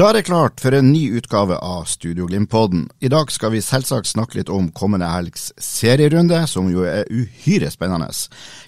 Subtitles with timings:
[0.00, 2.86] Da er det klart for en ny utgave av Studio Glimt-podden.
[3.04, 7.68] I dag skal vi selvsagt snakke litt om kommende helgs serierunde, som jo er uhyre
[7.68, 8.08] spennende.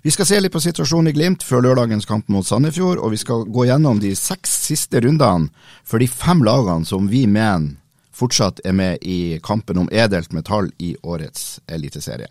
[0.04, 3.22] Vi skal se litt på situasjonen i Glimt før lørdagens kamp mot Sandefjord, og vi
[3.22, 5.48] skal gå gjennom de seks siste rundene
[5.88, 7.80] for de fem lagene som vi mener
[8.16, 12.28] fortsatt er med i kampen om edelt metall i årets eliteserie.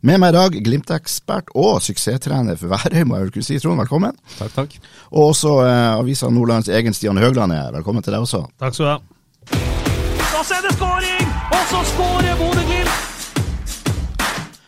[0.00, 3.58] Med meg i dag Glimt-ekspert og suksesstrener for Værøy, må jeg vel kunne si.
[3.62, 4.16] Trond, velkommen.
[4.38, 4.76] Takk, takk.
[5.12, 7.72] Og også eh, avisa Nordlands egen Stian Høgland er.
[7.78, 8.44] Velkommen til deg også.
[8.60, 9.00] Takk skal du ha.
[10.34, 13.10] Og så er det skåring, og så skårer Bodø-Glimt.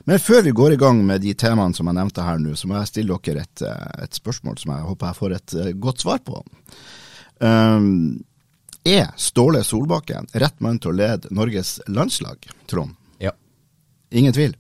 [0.07, 2.69] Men før vi går i gang med de temaene som jeg nevnte her nå, så
[2.71, 5.73] må jeg stille dere et, eh, et spørsmål som jeg håper jeg får et eh,
[5.83, 6.43] godt svar på.
[7.43, 8.23] Um,
[8.87, 12.95] er Ståle Solbakken rett mann til å lede Norges landslag, Trond?
[13.23, 13.33] Ja.
[14.15, 14.55] Ingen tvil?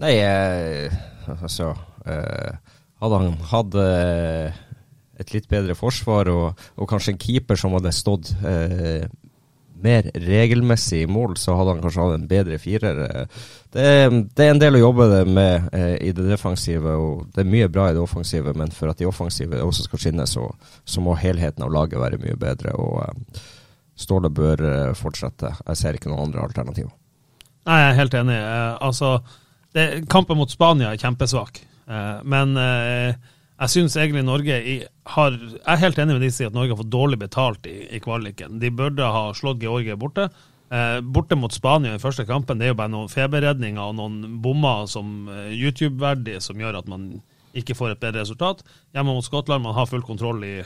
[0.00, 1.00] Nei, eh,
[1.36, 1.72] altså
[2.06, 2.58] eh,
[3.00, 4.60] Hadde han hatt eh,
[5.20, 9.06] et litt bedre forsvar og, og kanskje en keeper som hadde stått eh,
[9.80, 13.00] mer regelmessig i mål, så hadde han kanskje hatt en bedre firer.
[13.72, 13.84] Det,
[14.36, 17.70] det er en del å jobbe med eh, i det defensive, og det er mye
[17.72, 20.50] bra i det offensive, men for at de offensive også skal skinne, så,
[20.84, 22.76] så må helheten av laget være mye bedre.
[22.76, 23.48] og eh,
[24.00, 25.52] Ståle bør eh, fortsette.
[25.66, 26.92] Jeg ser ikke noen andre alternativer.
[27.68, 28.38] Nei, jeg er helt enig.
[28.38, 29.10] Eh, altså,
[29.76, 31.60] det, kampen mot Spania er kjempesvak.
[31.90, 34.54] Eh, men jeg syns egentlig Norge
[35.10, 37.66] har Jeg er helt enig med de som sier at Norge har fått dårlig betalt
[37.68, 38.60] i, i kvaliken.
[38.62, 40.30] De burde ha slått Georgia borte.
[41.02, 44.84] Borte mot Spania i første kampen, det er jo bare noen feberredninger og noen bommer
[44.86, 47.08] som YouTube-verdig som gjør at man
[47.58, 48.62] ikke får et bedre resultat.
[48.94, 50.60] Hjemme mot Skottland, man har full kontroll i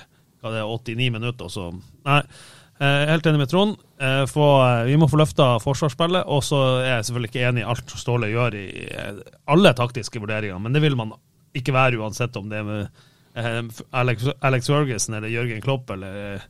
[0.45, 1.71] hva det er, 89 minutter, så
[2.05, 2.21] Nei.
[2.85, 3.77] Eh, helt enig med Trond.
[4.01, 6.27] Eh, eh, vi må få løfta forsvarsspillet.
[6.27, 8.67] Og så er jeg selvfølgelig ikke enig i alt Ståle gjør i
[9.51, 11.15] alle taktiske vurderinger, men det vil man
[11.55, 16.43] ikke være uansett om det er med Alex, Alex Jørgensen eller Jørgen Klopp eller,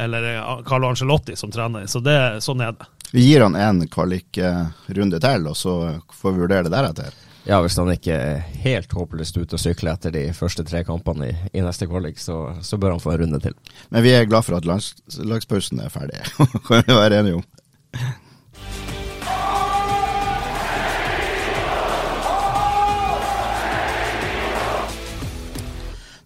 [0.00, 0.26] eller
[0.68, 1.86] Carlo Angelotti som trener.
[1.88, 2.88] Så det, sånn er det.
[3.12, 5.76] Vi gir han en kvalikrunde til, og så
[6.12, 7.25] får vi vurdere det deretter.
[7.46, 11.28] Ja, hvis han ikke er helt håpløst ute og sykler etter de første tre kampene
[11.30, 13.54] i, i neste kvalik, så, så bør han få en runde til.
[13.94, 16.24] Men vi er glad for at landslagspausen er ferdig,
[16.66, 17.44] kan vi være enige om.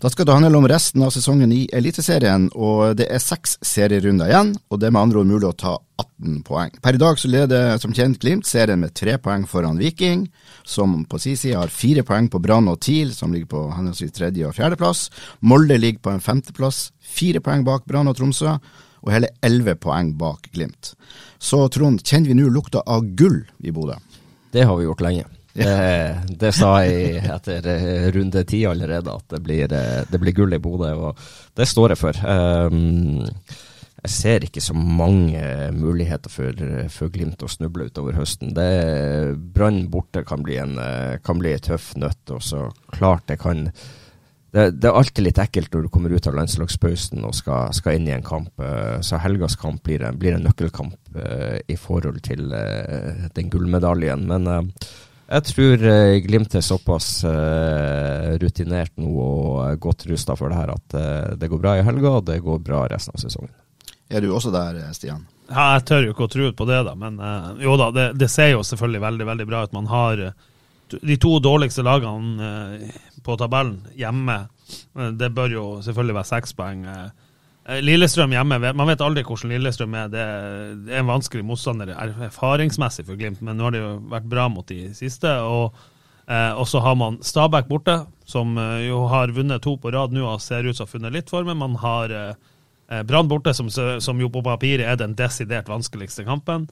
[0.00, 4.30] Da skal det handle om resten av sesongen i Eliteserien, og det er seks serierunder
[4.30, 4.54] igjen.
[4.72, 6.70] og Det er med andre ord mulig å ta 18 poeng.
[6.80, 10.22] Per i dag så leder som kjent Glimt serien med tre poeng foran Viking,
[10.64, 14.14] som på sin side har fire poeng på Brann og TIL, som ligger på henholdsvis
[14.16, 15.10] tredje- og fjerdeplass.
[15.40, 18.56] Molde ligger på en femteplass, fire poeng bak Brann og Tromsø,
[19.04, 20.94] og hele elleve poeng bak Glimt.
[21.36, 24.00] Så Trond, kjenner vi nå lukta av gull i Bodø?
[24.50, 25.28] Det har vi gjort lenge.
[25.52, 30.36] Det, det sa jeg etter eh, runde ti allerede, at det blir, eh, det blir
[30.36, 30.92] gull i Bodø.
[31.08, 31.24] Og
[31.58, 32.20] det står jeg for.
[34.00, 35.42] Jeg ser ikke så mange
[35.76, 38.54] muligheter for, for Glimt å snuble utover høsten.
[39.52, 42.22] Brann borte kan bli en eh, kan bli en tøff nøtt.
[42.30, 43.66] Og så klart det kan
[44.50, 47.98] det, det, er alltid litt ekkelt når du kommer ut av landslagspausen og skal, skal
[47.98, 48.50] inn i en kamp.
[49.06, 51.20] Så helgas kamp blir blir en nøkkelkamp
[51.70, 54.26] i forhold til den gullmedaljen.
[54.26, 54.72] Men
[55.30, 60.72] jeg tror uh, Glimt er såpass uh, rutinert nå og godt rusta for det her
[60.74, 63.52] at uh, det går bra i helga, og det går bra resten av sesongen.
[64.10, 65.22] Er du også der, Stian?
[65.50, 66.96] Ja, jeg tør jo ikke å tro på det, da.
[66.98, 67.18] Men
[67.62, 69.74] jo da, det, det, ser jo selvfølgelig veldig veldig bra ut.
[69.74, 70.22] Man har
[70.90, 72.50] de to dårligste lagene
[73.26, 74.36] på tabellen hjemme.
[75.18, 76.84] Det bør jo selvfølgelig være seks poeng.
[77.78, 80.10] Lillestrøm hjemme, man vet aldri hvordan Lillestrøm er.
[80.10, 84.48] Det er en vanskelig motstander erfaringsmessig for Glimt, men nå har det jo vært bra
[84.50, 85.30] mot de siste.
[85.46, 85.76] Og,
[86.26, 90.26] eh, og så har man Stabæk borte, som jo har vunnet to på rad nå
[90.26, 91.62] og ser ut som har funnet litt formen.
[91.62, 96.66] Man har eh, Brann borte, som, som, jo på papiret er den desidert vanskeligste kampen.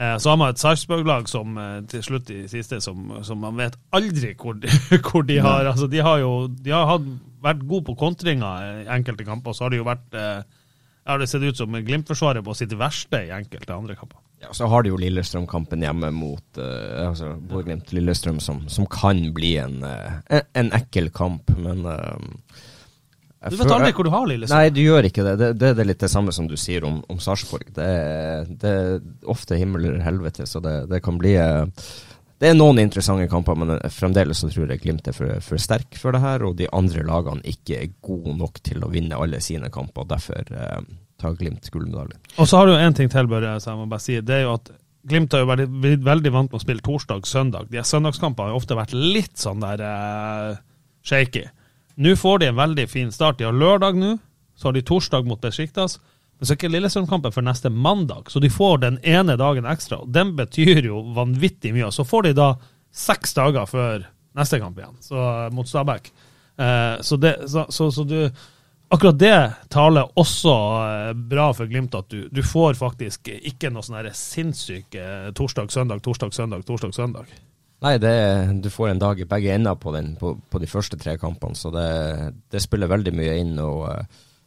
[0.00, 3.56] Eh, så har man et Sarpsborg-lag som eh, til slutt i siste, som, som man
[3.58, 4.70] vet aldri hvor de,
[5.08, 7.08] hvor de har altså De har jo de har hatt,
[7.44, 10.40] vært god på kontringer i enkelte kamper, så har det jo vært eh,
[11.08, 14.20] har det sett ut som Glimt-forsvaret på sitt verste i enkelte andre kamper.
[14.42, 19.56] Ja, Så har de jo Lillestrøm-kampen hjemme mot uh, altså Bodø-Glimt-Lillestrøm, som, som, kan bli
[19.58, 22.14] en, uh, en, ekkel kamp, men uh,
[23.48, 24.60] du vet aldri hvor du har Lillestrøm.
[24.60, 25.34] Nei, du gjør ikke det.
[25.40, 27.70] Det, det, det er litt det samme som du sier om, om Sarpsborg.
[27.74, 27.88] Det,
[28.62, 31.34] det, er ofte himmel eller helvete, så det, det, kan bli
[32.38, 35.96] Det er noen interessante kamper, men fremdeles så tror jeg Glimt er for, for sterk
[35.98, 39.40] for det her, og de andre lagene ikke er gode nok til å vinne alle
[39.42, 40.06] sine kamper.
[40.06, 40.84] Derfor eh,
[41.18, 42.20] tar Glimt gullmedalje.
[42.38, 44.20] Og så har du en ting til, Børre, jeg må bare si.
[44.22, 44.70] Det er jo at
[45.08, 47.72] Glimt har jo vært veldig, veldig vant med å spille torsdag-søndag.
[47.72, 50.62] De søndagskampene har jo ofte vært litt sånn der eh,
[51.06, 51.46] shaky.
[51.98, 53.40] Nå får de en veldig fin start.
[53.40, 54.14] De har lørdag nå,
[54.54, 55.98] så har de torsdag mot Besiktas.
[56.38, 60.02] Men så er ikke Lillestrøm-kampen for neste mandag, så de får den ene dagen ekstra.
[60.04, 61.90] og Den betyr jo vanvittig mye.
[61.94, 62.52] Så får de da
[62.94, 64.06] seks dager før
[64.38, 65.24] neste kamp igjen, så,
[65.54, 66.12] mot Stabæk.
[66.58, 68.30] Eh, så, det, så, så, så, du
[68.88, 73.84] Akkurat det taler også eh, bra for Glimt, at du, du får faktisk ikke noe
[73.84, 77.34] sånn sinnssyke torsdag, søndag, torsdag, søndag, torsdag, søndag.
[77.84, 78.14] Nei, det,
[78.64, 81.58] du får en dag i begge ender på, den, på, på de første tre kampene,
[81.58, 81.90] så det,
[82.50, 83.84] det, spiller veldig mye inn og,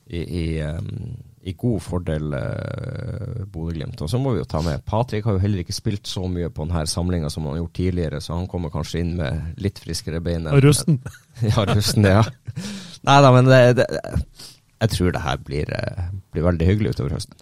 [0.09, 4.01] i, i, um, i, god fordel eh, Bodø-Glimt.
[4.01, 6.51] Og så må vi jo ta med Patrick har jo heller ikke spilt så mye
[6.53, 9.81] på denne samlinga som han har gjort tidligere, så han kommer kanskje inn med litt
[9.81, 10.47] friskere bein.
[10.51, 11.01] Og rusten.
[11.49, 12.23] ja, rusten, ja.
[13.07, 13.89] Nei da, men det, det
[14.81, 17.35] jeg tror det her blir, eh, blir veldig hyggelig utover høsten.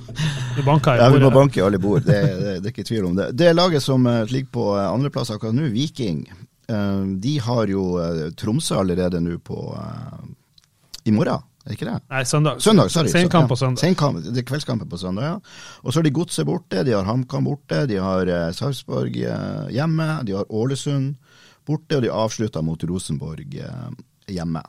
[0.56, 1.02] du banker i bordet?
[1.02, 3.32] Ja, vi må banke i alle bord, det, det, det, er ikke tvil om det.
[3.34, 6.26] Det laget som eh, ligger på eh, andreplass akkurat nå, Viking,
[6.66, 7.82] de har jo
[8.34, 9.54] Tromsø allerede nå på
[11.06, 11.44] i morgen.
[11.66, 11.96] Er det ikke det?
[12.12, 12.60] Nei, søndag.
[12.62, 13.10] søndag sorry.
[13.10, 13.82] Senkamp på søndag.
[13.82, 15.56] Senkamp, det er kveldskampen på søndag, ja.
[15.82, 19.18] Og så har de Godset borte, de har HamKam borte, de har Sarpsborg
[19.74, 21.16] hjemme, de har Ålesund
[21.66, 23.58] borte, og de avslutter mot Rosenborg
[24.30, 24.62] hjemme.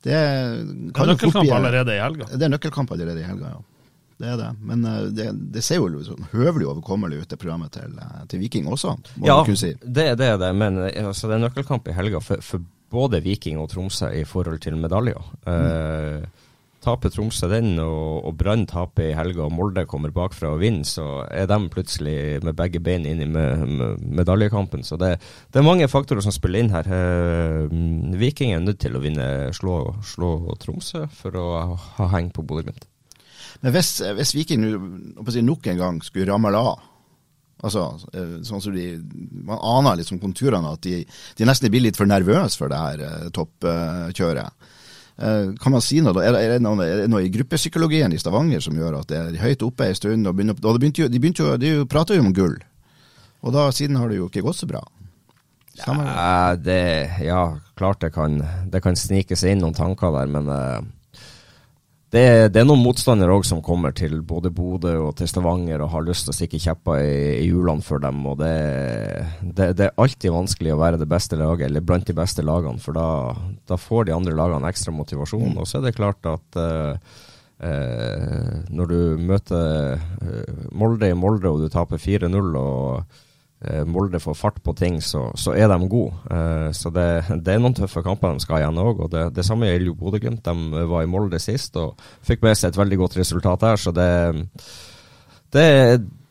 [0.00, 2.30] Det, det er nøkkelkamp allerede i helga?
[2.32, 3.60] Det er nøkkelkamp allerede i helga, ja.
[4.20, 4.50] Det er det.
[4.60, 8.42] Men eh, det, det ser jo liksom høvelig overkommelig ut, det programmet til, eh, til
[8.42, 9.70] Viking også, må ja, man kunne si.
[9.80, 10.50] det, det er det.
[10.60, 14.26] Men eh, altså, det er nøkkelkamp i helga for, for, både Viking og Tromsø i
[14.28, 15.32] forhold til medaljer.
[15.46, 16.22] Mm.
[16.24, 16.46] Uh,
[16.80, 20.86] Taper Tromsø den, og, og Brann taper i helga, og Molde kommer bakfra og vinner,
[20.88, 24.84] så er de plutselig med begge bein inn i med, med medaljekampen.
[24.86, 25.18] Så det,
[25.52, 26.88] det, er mange faktorer som spiller inn her.
[26.88, 27.68] Uh,
[28.20, 29.26] Viking er nødt til å vinne,
[29.56, 30.32] slå, slå
[30.62, 31.48] Tromsø for å
[31.98, 32.88] ha heng på Bodø-Glimt.
[33.60, 34.64] Men hvis, hvis Viking
[35.44, 36.78] nok en gang skulle ramle av
[37.60, 37.84] Altså,
[38.16, 38.86] eh, sånn som de,
[39.44, 41.02] Man aner liksom konturene at de,
[41.36, 44.68] de nesten blir litt for nervøse for det her eh, toppkjøret.
[45.20, 46.24] Eh, kan man si noe, da?
[46.24, 49.42] Er det, noe, er det noe, i gruppepsykologien i Stavanger som gjør at det er
[49.42, 50.30] høyt oppe en stund?
[50.30, 52.56] og, begynner, og begynte jo, De begynte jo, de prater jo om gull,
[53.44, 54.80] og da siden har det jo ikke gått så bra.
[55.80, 56.80] Ja, det,
[57.24, 57.42] ja,
[57.78, 58.40] klart det kan,
[58.72, 60.48] det kan snike seg inn noen tanker der, men
[62.10, 65.92] det, det, er noen motstandere òg som kommer til både Bodø og til Stavanger og
[65.92, 68.24] har lyst til å stikke kjepper i, hjulene for dem.
[68.26, 68.54] og det,
[69.42, 72.82] det, det, er alltid vanskelig å være det beste laget, eller blant de beste lagene,
[72.82, 73.06] for da,
[73.70, 75.54] da får de andre lagene ekstra motivasjon.
[75.54, 76.98] Og så er det klart at uh,
[77.62, 83.29] uh, når du møter uh, Molde i Molde og du taper 4-0 og Eh,
[83.84, 86.14] Molde får fart på ting, så, så er de gode.
[86.32, 87.08] Eh, så det,
[87.44, 89.02] det, er noen tøffe kamper de skal igjen òg.
[89.04, 90.46] Og det, det, samme gjelder jo Bodø-Glimt.
[90.46, 93.92] De var i Molde sist og fikk med seg et veldig godt resultat her, Så
[93.92, 94.08] det,
[95.52, 95.66] det,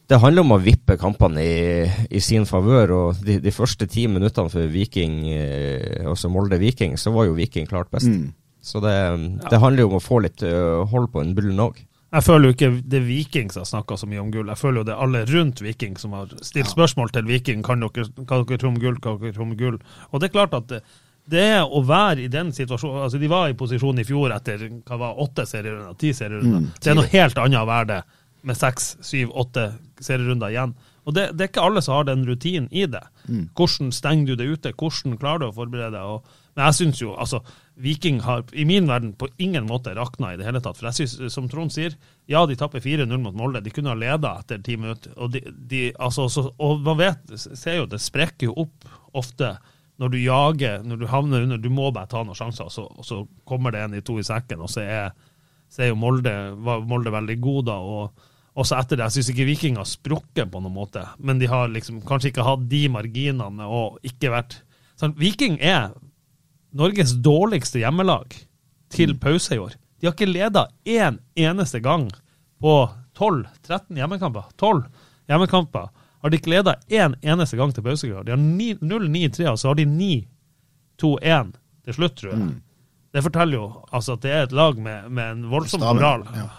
[0.09, 2.95] det handler om å vippe kampene i, i sin favør.
[2.97, 7.69] Og de, de, første ti minuttene for Viking, eh, også Molde-Viking, så var jo Viking
[7.69, 8.09] klart best.
[8.09, 8.33] Mm.
[8.59, 8.95] Så det,
[9.45, 10.41] det handler jo om å få litt
[10.91, 11.77] hold på en bullen òg.
[12.09, 14.49] Jeg føler jo ikke det er Viking som har snakka så mye om gull.
[14.49, 17.61] Jeg føler jo det er alle rundt Viking som har stilt spørsmål til Viking.
[17.65, 18.97] Kan dere, kan dere tro om gull?
[19.03, 19.77] Kan dere tro om gull?
[20.09, 20.81] Og det er klart at det,
[21.29, 24.97] det å være i den situasjonen altså De var i posisjon i fjor etter hva
[24.97, 26.65] var åtte serierunder, ti serierunder.
[26.65, 28.01] Mm, det er noe helt annet å være det
[28.49, 29.69] med seks, syv, åtte
[30.01, 30.73] serierunder igjen.
[31.05, 33.01] Og det, det, er ikke alle som har den rutinen i det.
[33.27, 33.49] Mm.
[33.57, 34.73] Hvordan stenger du det ute?
[34.77, 36.35] Hvordan klarer du å forberede deg?
[36.55, 37.41] Men jeg syns jo, altså
[37.79, 40.77] Viking har i min verden på ingen måte rakna i det hele tatt.
[40.77, 41.95] For jeg synes, som Trond sier,
[42.27, 43.61] ja, de tapper 4-0 mot Molde.
[43.63, 45.13] De kunne ha leda etter ti minutter.
[45.15, 49.53] Og, de, de, altså, så, og man vet, ser jo det sprekker jo opp ofte
[49.99, 51.61] når du jager, når du havner under.
[51.61, 54.17] Du må bare ta noen sjanser, og så, og så kommer det en i to
[54.19, 54.63] i sekken.
[54.63, 55.15] Og så er,
[55.71, 57.79] så er jo Molde, Molde veldig god da.
[57.79, 58.27] og
[58.59, 59.07] også etter det.
[59.07, 62.47] Jeg syns ikke Viking har sprukket på noen måte, men de har liksom kanskje ikke
[62.47, 64.59] hatt de marginene og ikke vært
[64.99, 65.93] sånn, Viking er
[66.71, 68.35] Norges dårligste hjemmelag
[68.93, 69.19] til mm.
[69.23, 69.75] pause i år.
[69.99, 72.07] De har ikke leda én eneste gang
[72.61, 72.75] på
[73.17, 74.51] 12-13 hjemmekamper.
[74.57, 74.83] 12.
[75.27, 75.89] hjemmekamper,
[76.21, 78.07] har de ikke leda én eneste gang til pause.
[78.07, 81.53] De har 0-9-3, og så har de 9-2-1
[81.85, 82.49] til slutt, tror jeg.
[83.11, 86.27] Det forteller jo altså, at det er et lag med, med en voldsom Stamen, moral.
[86.35, 86.49] ja.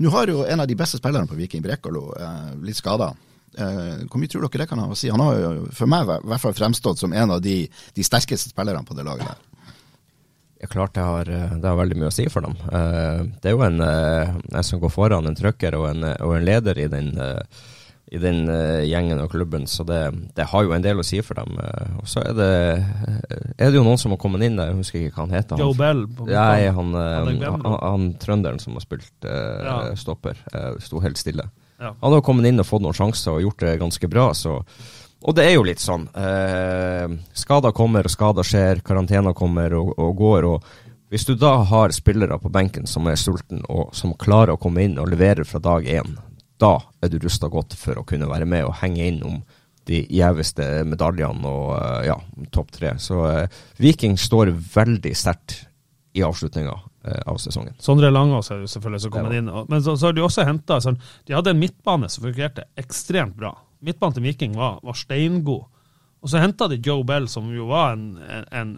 [0.00, 3.10] Nå har jo en av de beste spillerne på Viking, Brekalo, eh, blitt skada.
[3.56, 5.08] Eh, hvor mye tror dere det kan ha å si?
[5.08, 7.62] Han har jo for meg i hvert fall fremstått som en av de,
[7.96, 9.44] de sterkeste spillerne på det laget der.
[10.60, 12.54] Ja, klart det har, eh, det har veldig mye å si for dem.
[12.72, 16.44] Eh, Det er jo en, en som går foran, en trøkker og en, og en
[16.48, 17.10] leder i den,
[18.12, 18.44] i den
[18.86, 19.98] gjengen og klubben, så det,
[20.36, 21.56] det har jo en del å si for dem.
[22.00, 22.50] Og så er det,
[23.58, 25.60] er det jo noen som har kommet inn der, jeg husker ikke hva han heter.
[25.60, 29.78] Joe Bell på Nei, han, Han han, han, han trønderen som har spilt Ja.
[29.98, 30.38] stopper,
[30.80, 31.48] sto helt stille.
[31.78, 31.92] Ja.
[32.00, 34.30] Han har kommet inn og fått noen sjanser og gjort det ganske bra.
[34.34, 34.58] Så.
[35.26, 36.06] Og det er jo litt sånn.
[36.16, 38.82] Eh, skader kommer, og skader skjer.
[38.86, 40.48] Karantener kommer og, og går.
[40.48, 44.60] og Hvis du da har spillere på benken som er sulten, og som klarer å
[44.60, 46.16] komme inn og levere fra dag én,
[46.56, 49.40] da er du rusta godt for å kunne være med og henge inn om
[49.86, 52.16] de gjeveste medaljene og eh, ja,
[52.54, 52.96] topp tre.
[52.98, 55.60] Så eh, Viking står veldig sterkt
[56.16, 56.74] i avslutninga
[57.06, 57.76] av sesongen.
[57.82, 59.50] Sondre Langås er jo selvfølgelig som kommer inn.
[59.70, 60.98] Men så, så har de også henta sånn,
[61.28, 63.54] De hadde en midtbane som fungerte ekstremt bra.
[63.86, 65.66] Midtbanen til Viking var, var steingod.
[66.24, 68.16] Og så henta de Joe Bell, som jo var en,
[68.50, 68.72] en,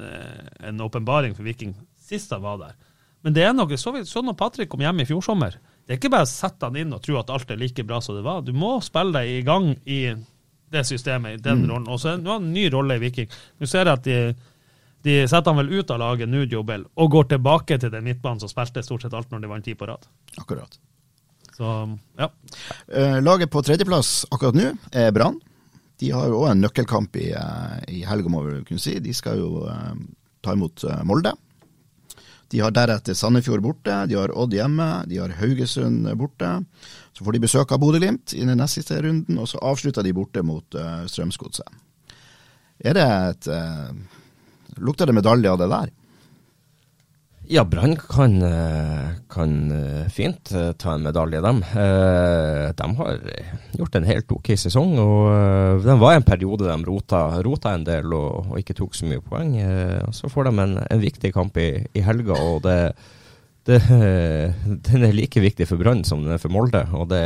[0.69, 1.73] en åpenbaring for Viking
[2.09, 2.77] sist han var der.
[3.25, 5.57] Men det er noe, så vidt sånn når Patrick kom hjem i fjor sommer.
[5.85, 8.01] Det er ikke bare å sette han inn og tro at alt er like bra
[8.05, 8.45] som det var.
[8.47, 10.03] Du må spille deg i gang i
[10.69, 11.89] det systemet, i den rollen.
[11.89, 13.31] Og så er det en ny rolle i Viking.
[13.59, 14.35] Du ser at de,
[15.09, 18.43] de setter han vel ut av laget nå, Jobel, og går tilbake til den midtbanen
[18.43, 20.05] som spilte stort sett alt når de vant ti på rad.
[20.37, 20.79] Akkurat.
[21.57, 21.73] Så
[22.21, 22.29] ja.
[22.87, 25.41] Eh, laget på tredjeplass akkurat nå er Brann.
[25.99, 28.99] De har jo òg en nøkkelkamp i, eh, i helga, må vi kunne si.
[29.03, 29.95] De skal jo eh,
[30.45, 31.33] ta imot eh, Molde.
[32.49, 36.53] De har deretter Sandefjord borte, de har Odd hjemme, de har Haugesund borte.
[37.13, 40.15] Så får de besøk av Bodø-Glimt i den neste siste runden, og så avslutter de
[40.17, 41.69] borte mot uh, Strømsgodset.
[42.79, 44.18] Er det et eh,
[44.81, 45.91] Lukter det medalje av det der?
[47.51, 51.63] Ja, Brann kan, eh, kan eh, fint eh, ta en medalje, dem.
[52.77, 53.21] De har
[53.73, 54.99] gjort en helt ok sesong.
[55.01, 59.09] og det var en periode de rota, rota en del og, og ikke tok så
[59.09, 59.57] mye poeng.
[60.13, 62.93] Så får de en, en viktig kamp i, i helga, og det,
[63.69, 63.79] det,
[64.89, 66.81] den er like viktig for Brann som den er for Molde.
[66.97, 67.23] Og det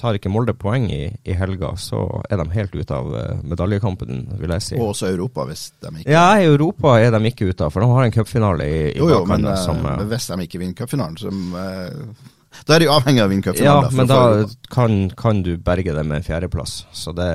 [0.00, 4.24] tar ikke Molde poeng i, i helga, så er de helt ute av eh, medaljekampen,
[4.40, 4.78] vil jeg si.
[4.80, 7.84] Og også Europa, hvis de ikke Ja, i Europa er de ikke ute av, for
[7.84, 10.40] de har en cupfinale i, i Jo, jo, men, eh, som, eh, men hvis de
[10.48, 12.32] ikke vinner cupfinalen, så uh,
[12.66, 13.88] Da er de avhengig av å vinne Ja, cupfinalen.
[13.90, 16.84] Ja, men da kan, kan du berge det med en fjerdeplass.
[16.94, 17.30] Så det,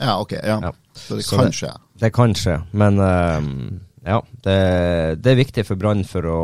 [0.00, 0.36] Ja, ok.
[0.42, 0.60] Ja.
[0.68, 0.72] Ja.
[0.96, 1.72] Så det Så kan det- skje.
[2.00, 2.60] det kan skje.
[2.72, 3.50] Men eh,
[4.06, 4.56] ja, det,
[5.22, 6.40] det er viktig for Brann for å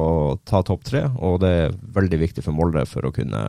[0.48, 3.44] ta topp tre, og det er veldig viktig for Molde for å kunne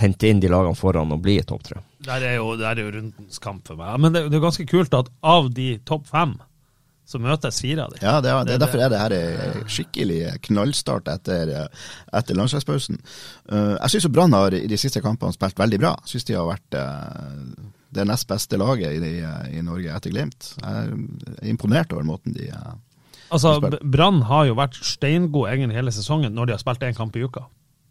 [0.00, 1.80] hente inn de lagene foran og bli topp tre.
[2.06, 3.96] Der er, jo, der er jo rundens kamp for meg.
[4.00, 6.36] Men det, det er ganske kult at av de topp fem,
[7.10, 8.04] så møtes fire av dem.
[8.06, 11.50] Ja, det er, det er Det- derfor er det her en skikkelig knallstart etter,
[12.14, 13.00] etter landslagspausen.
[13.50, 15.96] Uh, jeg syns Brann har i de siste kampene spilt veldig bra.
[16.04, 17.66] Jeg syns de har vært uh,
[17.98, 19.10] det nest beste laget i, de,
[19.58, 20.52] i Norge etter Glimt.
[20.62, 22.76] Jeg er imponert over måten de uh,
[23.30, 23.56] Altså.
[23.82, 27.22] Brann har jo vært steingod egentlig hele sesongen når de har spilt én kamp i
[27.24, 27.46] uka.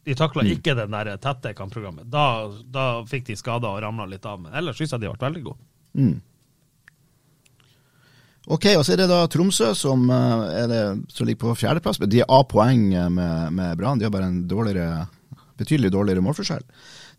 [0.05, 0.51] De takla Mm.
[0.58, 2.10] ikke den der tette kampprogrammet.
[2.10, 4.39] Da, da fikk de skader og ramla litt av.
[4.41, 5.58] Men ellers syns jeg de har vært veldig gode.
[5.96, 6.22] mm.
[8.50, 10.79] Ok, og så er det da Tromsø som, uh, er det,
[11.13, 12.00] som ligger på fjerdeplass.
[12.10, 14.00] De er A-poeng med, med Brann.
[14.00, 15.03] De har bare en dårligere,
[15.60, 16.63] betydelig dårligere målforskjell.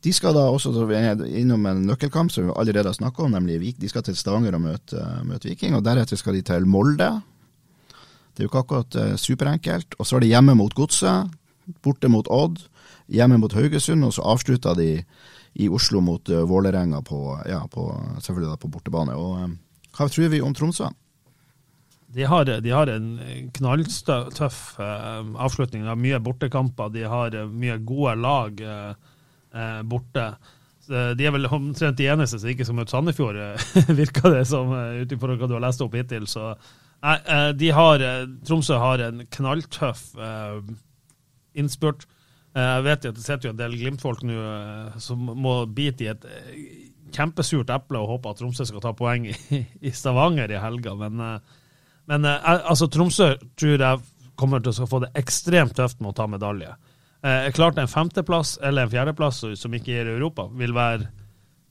[0.02, 0.88] De skal da også så
[1.28, 3.78] innom en nøkkelkamp som vi allerede har snakka om, nemlig Vik.
[3.78, 7.12] De skal til Stavanger og møte, møte Viking, og deretter skal de til Molde.
[8.40, 9.94] Det er jo ikke akkurat eh, superenkelt.
[10.00, 11.28] Og så er de hjemme mot Godset,
[11.84, 12.62] borte mot Odd,
[13.12, 14.86] hjemme mot Haugesund, og så avslutter de
[15.60, 17.84] i Oslo mot uh, Vålerenga på, ja, på,
[18.24, 19.16] selvfølgelig da på bortebane.
[19.18, 19.52] Og eh,
[19.98, 20.88] hva tror vi om Tromsø?
[22.16, 23.10] De har, de har en
[23.58, 25.84] knalltøff eh, avslutning.
[25.84, 26.94] De har mye bortekamper.
[26.96, 29.12] De har eh, mye gode lag eh,
[29.52, 30.30] eh, borte.
[30.90, 34.72] De er vel omtrent de eneste som ikke som møter Sandefjord, eh, virker det som,
[34.74, 36.26] eh, ut ifra hva du har lest opp hittil.
[36.30, 36.54] Så
[37.04, 40.60] nei, eh, de har, eh, Tromsø har en knalltøff eh,
[41.60, 42.06] innspurt.
[42.50, 44.36] Jeg vet jo at det sitter jo en del Glimt-folk nå
[44.98, 46.24] som må bite i et
[47.14, 51.22] kjempesurt eple og håpe at Tromsø skal ta poeng i, Stavanger i helga, men
[52.10, 54.00] men altså, Tromsø tror jeg
[54.34, 56.72] kommer til å få det ekstremt tøft med å ta medalje.
[57.54, 61.06] Klart en femteplass eller en fjerdeplass som ikke gir Europa, vil være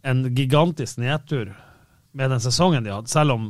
[0.07, 1.51] en gigantisk nedtur
[2.15, 3.11] med den sesongen de hadde.
[3.11, 3.49] Selv om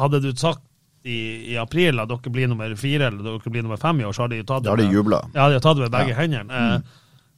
[0.00, 0.64] hadde du sagt
[1.04, 4.14] i, i april at dere blir nummer fire eller dere blir nummer fem i år,
[4.16, 5.92] så har de jo tatt det har de med- Ja, de har tatt det med
[5.92, 6.20] begge Ja.
[6.22, 6.50] hendene.
[6.74, 6.80] Eh,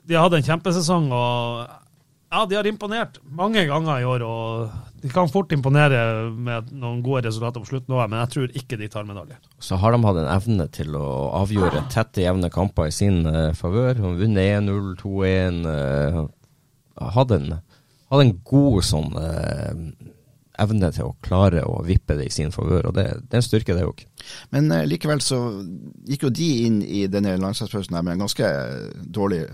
[0.06, 1.66] De har hatt en kjempesesong, og
[2.30, 4.70] Ja, de har imponert mange ganger i år, og
[5.00, 8.78] de kan fort imponere med noen gode resultater på slutten òg, men jeg tror ikke
[8.78, 9.37] de tar medalje.
[9.61, 13.52] Så har de hatt en evne til å avgjøre tette, jevne kamper i sin uh,
[13.52, 13.94] favør.
[14.18, 15.62] Vunnet 1-0, 2-1.
[15.66, 16.28] Uh,
[17.14, 17.61] hadde, en,
[18.11, 19.75] hadde en god sånn uh,
[20.62, 23.46] evne til å klare å vippe det i sin favør, og det, det er en
[23.46, 24.02] styrke, det òg.
[24.54, 25.40] Men uh, likevel så
[26.08, 28.50] gikk jo de inn i denne landslagspausen med en ganske
[29.18, 29.44] dårlig,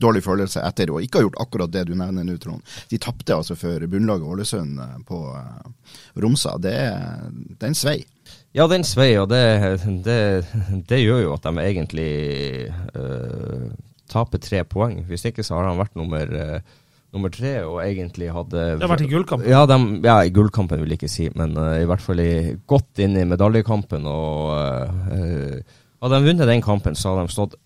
[0.00, 2.64] dårlig følelse etter å ikke ha gjort akkurat det du nevner nå, Trond.
[2.90, 6.56] De tapte altså for bunnlaget Ålesund uh, på uh, Romsa.
[6.62, 8.00] Det, er en svei.
[8.56, 9.44] Ja, den svei, og det,
[10.06, 10.20] det,
[10.90, 12.10] det, gjør jo at de egentlig
[14.10, 15.04] taper tre poeng.
[15.06, 16.32] Hvis ikke så har han vært nummer
[17.14, 19.50] nummer tre og egentlig hadde Det har vært i gullkampen?
[19.50, 22.30] Ja, de, ja, i gullkampen vil jeg ikke si, men uh, i hvert fall i,
[22.70, 24.06] godt inn i medaljekampen.
[24.10, 27.58] Og uh, hadde de vunnet den kampen, så hadde de stått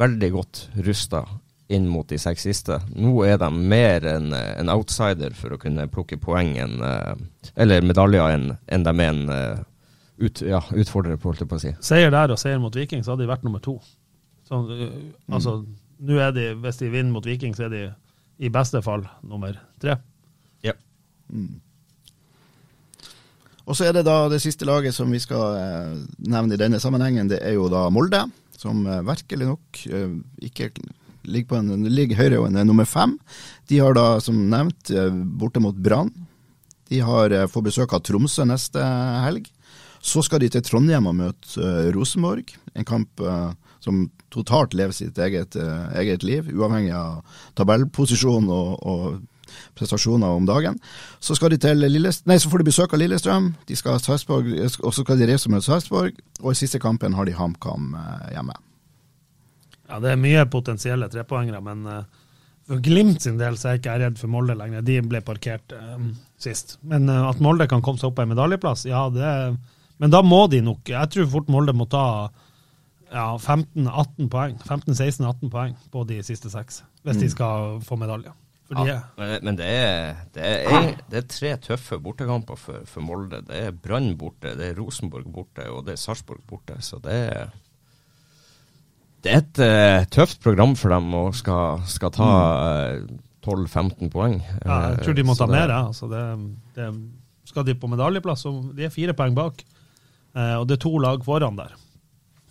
[0.00, 1.24] veldig godt rusta
[1.70, 2.80] inn mot de seks siste.
[2.98, 6.80] Nå er de mer en, en outsider for å kunne plukke poeng en,
[7.54, 9.20] eller medaljer enn en de er en
[10.20, 11.72] ut, ja, utfordrer på, holdt jeg på å si.
[11.84, 13.78] Seier der og seier mot Viking, så hadde de vært nummer to.
[14.44, 14.60] Så,
[15.30, 15.78] altså, mm.
[16.08, 17.82] nå er de, Hvis de vinner mot Viking, så er de
[18.40, 19.98] i beste fall nummer tre.
[20.64, 20.72] Ja.
[21.28, 21.60] Mm.
[23.68, 26.80] Og så er det da det siste laget som vi skal eh, nevne i denne
[26.82, 27.28] sammenhengen.
[27.30, 28.24] Det er jo da Molde,
[28.58, 30.16] som eh, virkelig nok eh,
[30.48, 30.72] ikke
[31.28, 33.14] ligger, på en, ligger høyere enn nummer fem.
[33.70, 36.10] De har da, som nevnt, eh, borte mot Brann.
[36.90, 38.82] De har eh, får besøk av Tromsø neste
[39.26, 39.52] helg.
[40.00, 42.54] Så skal de til Trondheim og møte Rosenborg.
[42.72, 43.20] En kamp
[43.80, 47.20] som totalt lever sitt eget, uh, eget liv, uavhengig av
[47.58, 49.20] tabellposisjon og, og,
[49.74, 50.76] prestasjoner om dagen.
[51.18, 54.46] Så, skal de til nei, så får de besøk av Lillestrøm, de skal Sarpsborg,
[54.78, 57.96] og så skal de reise med Sarpsborg, og i siste kampen har de HamKam
[58.30, 58.54] hjemme.
[59.88, 61.82] Ja, Det er mye potensielle trepoengere, men
[62.70, 64.84] for Glimt sin del så er jeg ikke redd for Molde lenger.
[64.86, 66.76] De ble parkert um, sist.
[66.86, 69.32] Men uh, at Molde kan komme seg opp på en medaljeplass, ja, det
[70.00, 72.30] men da må de nok Jeg tror fort Molde må ta
[73.10, 74.60] ja, 15-18 poeng.
[74.66, 77.24] 15-16-18 poeng på de siste seks, hvis mm.
[77.24, 78.34] de skal få medalje.
[78.70, 83.40] Ja, men det er, det, er, det er, tre tøffe bortekamper for, for Molde.
[83.48, 86.76] Det er Brann borte, det er Rosenborg borte, og det er Sarpsborg borte.
[86.86, 87.50] Så det er
[89.20, 93.18] det er et uh, tøft program for dem å skal, skal ta uh, mm.
[93.44, 94.38] 12-15 eh, poeng.
[94.40, 95.72] Ja, jeg tror de må ta mer.
[95.74, 96.22] Altså det,
[96.76, 96.88] det,
[97.50, 99.60] skal de på medaljeplass, så de er fire poeng bak.
[100.32, 101.74] Uh, og det er to lag foran der.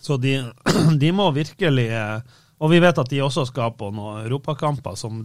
[0.10, 0.39] Så de,
[1.02, 2.19] de, må virkelig eh,
[2.60, 5.22] Og vi vet at de også skal på noen europakamper som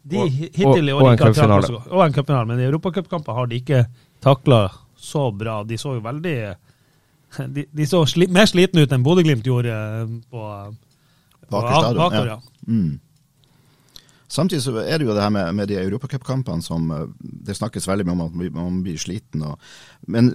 [0.00, 2.46] de og, hittil i år ikke har klart Og en cupfinale.
[2.48, 3.82] Men i europacupkamper har de ikke
[4.24, 4.62] takla
[4.96, 5.58] så bra.
[5.66, 6.36] De så jo veldig
[7.56, 10.46] De, de så sli, mer slitne ut enn Bodø-Glimt gjorde eh, på,
[11.50, 12.30] på Aker stadion.
[12.30, 12.38] Ja.
[12.66, 12.96] Mm.
[14.30, 18.06] Samtidig så er det jo det her med, med de europacupkampene som det snakkes veldig
[18.06, 19.42] mye om at man blir sliten.
[19.46, 19.72] Og,
[20.06, 20.32] men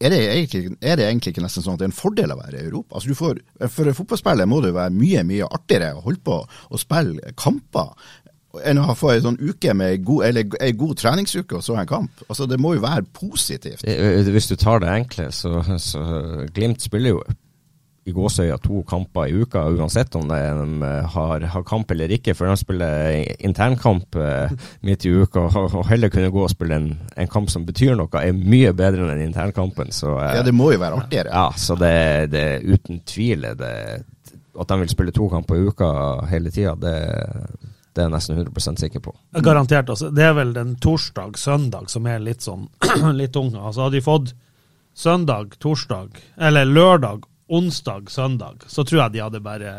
[0.00, 2.40] er det, egentlig, er det, egentlig, ikke nesten sånn at det er en fordel å
[2.40, 2.98] være i Europa?
[2.98, 6.40] Altså får, for en fotballspiller må det jo være mye mye artigere å holde på
[6.44, 7.94] å spille kamper
[8.62, 11.88] enn å få en sånn uke med god, eller en god treningsuke og så en
[11.90, 12.24] kamp.
[12.28, 13.82] Altså Det må jo være positivt.
[13.82, 16.04] Hvis du tar det enkle, så, så
[16.54, 17.24] Glimt spiller jo
[18.04, 20.38] i gåsøya to kamper i uka, uansett om de
[20.84, 22.34] eh, har, har kamp eller ikke.
[22.36, 23.16] For de spiller
[23.48, 24.52] internkamp eh,
[24.84, 28.10] midt i uka, og, heller kunne gå og spille en, en, kamp som betyr noe,
[28.20, 29.92] er mye bedre enn internkampen.
[29.94, 31.32] Så, eh, ja, det må jo være artigere.
[31.32, 31.94] Ja, så det,
[32.34, 33.74] det uten tvil det,
[34.60, 35.90] At de vil spille to kamper i uka
[36.28, 36.96] hele tida, det,
[37.94, 39.16] det er jeg nesten 100 sikker på.
[39.40, 39.88] Garantert.
[39.88, 40.12] altså.
[40.12, 42.68] Det er vel den torsdag-søndag som er litt sånn
[43.20, 43.54] litt tung.
[43.56, 44.34] Altså Hadde de fått
[44.94, 49.72] søndag, torsdag, eller lørdag onsdag, søndag, så tror jeg de hadde bare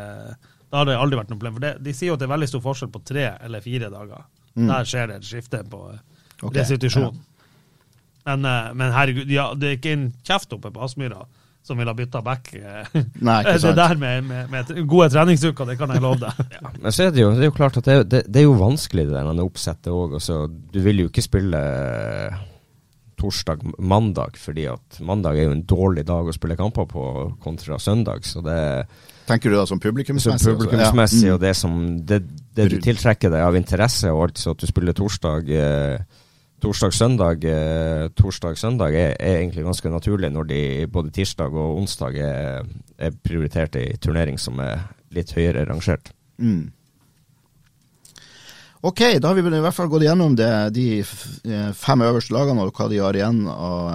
[0.69, 1.55] Da hadde det aldri vært noe problem.
[1.57, 3.89] For det, de sier jo at det er veldig stor forskjell på tre eller fire
[3.93, 4.27] dager.
[4.55, 4.67] Mm.
[4.71, 6.59] Der skjer det et skifte på okay.
[6.59, 7.15] restitusjon.
[7.15, 7.31] Ja.
[8.25, 11.25] Men, eh, men, herregud, ja, det er ikke en kjeft oppe på Aspmyra
[11.65, 12.51] som vil ha bytta back.
[12.53, 12.89] Eh,
[13.25, 13.71] Nei, ikke sant.
[13.71, 16.41] Det der med, med, med gode treningsuker, det kan jeg love deg.
[16.57, 18.47] ja, men så er det jo, det er jo klart at det, det, det er
[18.47, 20.19] jo vanskelig det der oppsettet òg.
[20.73, 21.61] Du vil jo ikke spille
[23.25, 27.05] torsdag-mandag, fordi at mandag er jo en dårlig dag å spille kamper på
[27.43, 28.25] kontra søndag.
[28.25, 28.59] så det
[29.25, 30.43] Tenker du da som publikumsmessig?
[30.43, 31.33] Som publikumsmessig, ja.
[31.33, 32.21] og det som det,
[32.53, 36.21] det, du tiltrekker deg av interesse, og altså at du spiller torsdag eh,
[36.65, 42.69] Torsdag-søndag eh, torsdag-søndag er, er, egentlig ganske naturlig når de både tirsdag og onsdag er,
[42.97, 46.13] er prioritert i turnering som er litt høyere rangert.
[46.39, 46.71] Mm.
[48.85, 52.61] Ok, da har vi i hvert fall gått gjennom det, de eh, fem øverste lagene
[52.61, 53.87] og hva de har igjen av,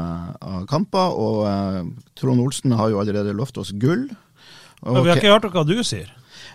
[0.43, 1.13] av kamper.
[1.15, 1.85] Og uh,
[2.19, 4.09] Trond Olsen har jo allerede lovt oss gull.
[4.83, 6.11] Men vi har ikke hørt hva du sier.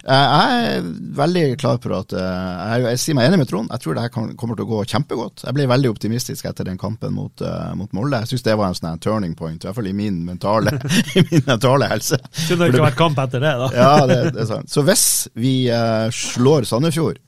[0.05, 0.83] Jeg er
[1.17, 3.71] veldig klar på at eh, jeg, jeg sier meg enig med Trond.
[3.73, 5.45] Jeg tror det her kommer til å gå kjempegodt.
[5.47, 8.19] Jeg ble veldig optimistisk etter den kampen mot, uh, mot Molde.
[8.21, 10.75] Jeg syns det var en sånn turning point, i hvert fall i min mentale,
[11.17, 12.19] i min mentale helse.
[12.35, 13.71] Kunne det ikke vært kamp etter det, da?
[13.79, 14.73] ja, det, det, er sant.
[14.75, 15.07] Så hvis
[15.39, 17.23] vi uh, slår Sandefjord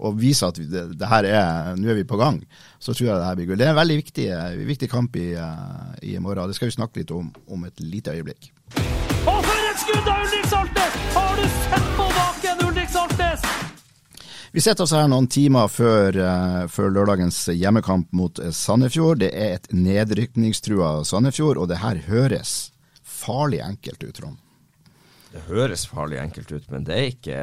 [0.00, 2.40] og vise at det, det, her er Nå er vi på gang,
[2.80, 3.60] så tror jeg det her blir gull.
[3.60, 4.26] Det er en veldig viktig,
[4.68, 6.48] viktig kamp i, uh, i morgen.
[6.48, 8.50] Det skal vi snakke litt om om et lite øyeblikk.
[9.28, 10.98] Og for et skudd av Ulrik Saltnes!
[11.14, 13.48] Har du sett på baken, Ulrik Saltnes?
[14.50, 19.20] Vi setter oss her noen timer før, uh, før lørdagens hjemmekamp mot Sandefjord.
[19.22, 22.70] Det er et nedrykningstrua Sandefjord, og det her høres
[23.04, 24.38] farlig enkelt ut, Trond.
[25.30, 27.40] Det høres farlig enkelt ut, men det er ikke,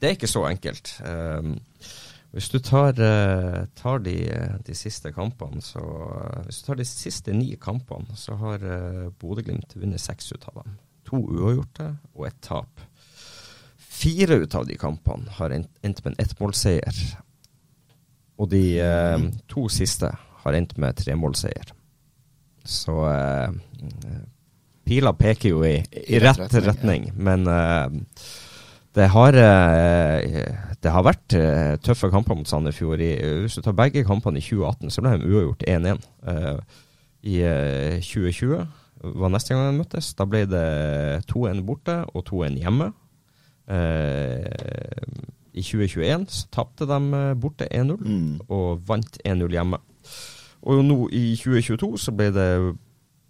[0.00, 0.90] det er ikke så enkelt.
[1.08, 1.54] Um,
[2.34, 4.16] hvis du tar, uh, tar de,
[4.66, 5.80] de, siste kampene, så
[6.44, 10.60] Hvis du tar de siste ni kampene, så har uh, Bodø-Glimt vunnet seks ut av
[10.60, 10.76] dem.
[11.08, 12.84] To uavgjorte og ett tap.
[13.78, 17.00] Fire ut av de kampene har endt med en ettmålseier.
[18.36, 20.12] Og de uh, to siste
[20.44, 21.72] har endt med tremålseier.
[22.64, 22.96] Så
[24.84, 27.14] pila peker jo i, i rett retning, retning ja.
[27.30, 27.48] men
[28.94, 30.22] det har, uh,
[30.82, 33.02] det har vært uh, tøffe kamper mot Sandefjord.
[33.42, 36.04] Hvis du tar begge kampene i 2018, så ble de uavgjort 1-1.
[36.30, 36.58] Eh,
[37.24, 37.38] I
[38.04, 38.60] 2020
[39.18, 40.12] var neste gang de møttes.
[40.14, 40.68] Da ble det
[41.32, 42.92] 2-1 borte og 2-1 hjemme.
[45.54, 46.98] I 2021 så tapte de
[47.40, 48.40] borte 1-0 mm.
[48.52, 49.80] og vant 1-0 hjemme.
[50.68, 52.48] Og nå i 2022 så ble det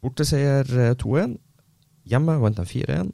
[0.02, 1.38] borteseier 2-1.
[2.08, 3.12] Hjemme vant de 4-1.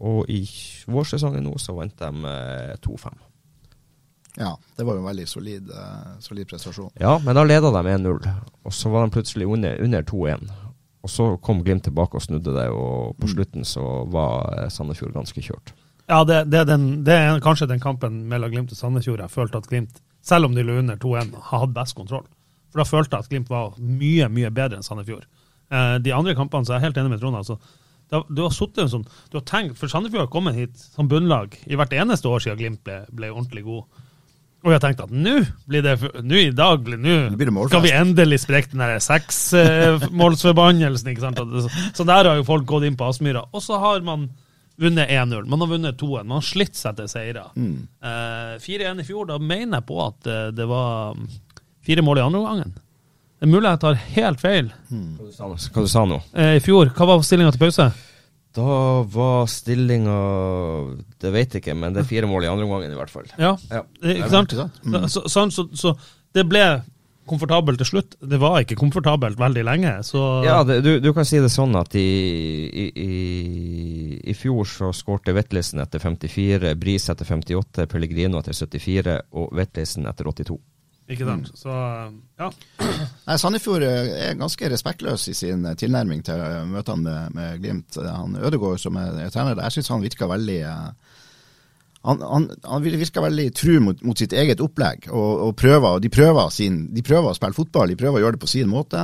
[0.00, 0.44] Og i
[0.88, 3.18] vårsesongen nå så vant de eh, 2-5.
[4.38, 6.92] Ja, det var jo en veldig solid, uh, solid prestasjon.
[7.02, 8.28] Ja, men da leda de 1-0,
[8.62, 10.44] og så var de plutselig under, under 2-1.
[11.02, 13.32] Og så kom Glimt tilbake og snudde det, og på mm.
[13.34, 15.74] slutten så var eh, Sandefjord ganske kjørt.
[16.10, 19.34] Ja, det, det, er, den, det er kanskje den kampen mellom Glimt og Sandefjord jeg
[19.34, 22.26] følte at Glimt, selv om de lå under 2-1, har hatt best kontroll.
[22.70, 25.26] For da følte jeg at Glimt var mye, mye bedre enn Sandefjord.
[25.72, 27.40] Eh, de andre kampene så er jeg helt enig med Trond.
[27.40, 27.58] altså
[28.10, 31.54] du har suttet en sånn, du har tenkt, for Sandefjord har kommet hit som bunnlag
[31.70, 33.84] i hvert eneste år siden Glimt ble, ble ordentlig god.
[34.60, 35.36] Og jeg tenkt at nå
[35.70, 35.94] blir det,
[36.26, 41.08] nå i dag blir, nå skal vi endelig sprekke den seksmålsforbannelsen.
[41.14, 41.40] ikke sant?
[41.96, 43.42] Så der har jo folk gått inn på Aspmyra.
[43.56, 44.20] Og så har man
[44.80, 45.48] vunnet 1-0.
[45.48, 46.26] Man har vunnet 2-1.
[46.26, 47.44] Man har slitt seg til seire.
[47.56, 47.88] Mm.
[48.04, 51.16] Eh, 4-1 i fjor, da mener jeg på at det, det var
[51.86, 52.72] fire mål i andre omgangen.
[53.40, 54.66] Det er mulig jeg tar helt feil.
[54.90, 55.14] Hmm.
[55.16, 56.18] Hva, du sa, nå?
[56.36, 57.86] Eh, I fjor, hva var stillinga til pause?
[58.52, 58.78] Da
[59.14, 60.16] var stillinga
[61.22, 63.30] Det vet jeg ikke, men det er fire mål i andre omgang i hvert fall.
[63.40, 63.80] Ja, ja.
[64.02, 64.52] ikke sant?
[64.84, 65.06] Mm.
[65.08, 65.94] Så, sånn, så, så,
[66.36, 66.64] det ble
[67.30, 68.18] komfortabelt til slutt.
[68.20, 69.94] Det var ikke komfortabelt veldig lenge.
[70.04, 72.04] Så ja, det, du, du, kan si det sånn at i,
[72.68, 79.16] i, i, i fjor så skårte Vetlesen etter 54, Bris etter 58, Pellegrino etter 74
[79.32, 80.60] og Vetlesen etter 82.
[81.10, 81.50] Ikke sant.
[81.50, 81.58] Mm.
[81.58, 81.76] Så,
[82.38, 82.50] ja.
[83.28, 87.98] Nei, Sandefjord er ganske respektløs i sin tilnærming til møtene med, med Glimt.
[88.04, 90.60] Han Ødegaard som er, er trener jeg syns han virker veldig
[92.02, 95.10] han, han, han virker veldig tru mot, mot, sitt eget opplegg.
[95.10, 98.38] og, og prøver, de, prøver sin, de, prøver å spille fotball, de prøver å gjøre
[98.38, 99.02] det på sin måte.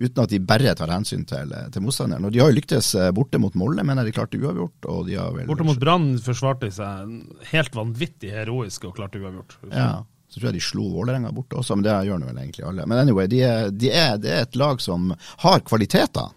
[0.00, 2.24] Uten at de bare tar hensyn til, til motstanderen.
[2.24, 4.88] Og De har jo lyktes eh, borte mot Molde, mener de klarte uavgjort.
[4.88, 5.50] og de har vel...
[5.50, 9.58] Borte mot Brann forsvarte de seg helt vanvittig heroisk og klarte uavgjort.
[9.68, 9.90] Ja.
[10.30, 12.86] Så tror jeg de slo Vålerenga borte også, men det gjør nå vel egentlig alle.
[12.86, 15.10] Men anyway, de er, de er, det er et lag som
[15.42, 16.30] har kvaliteter.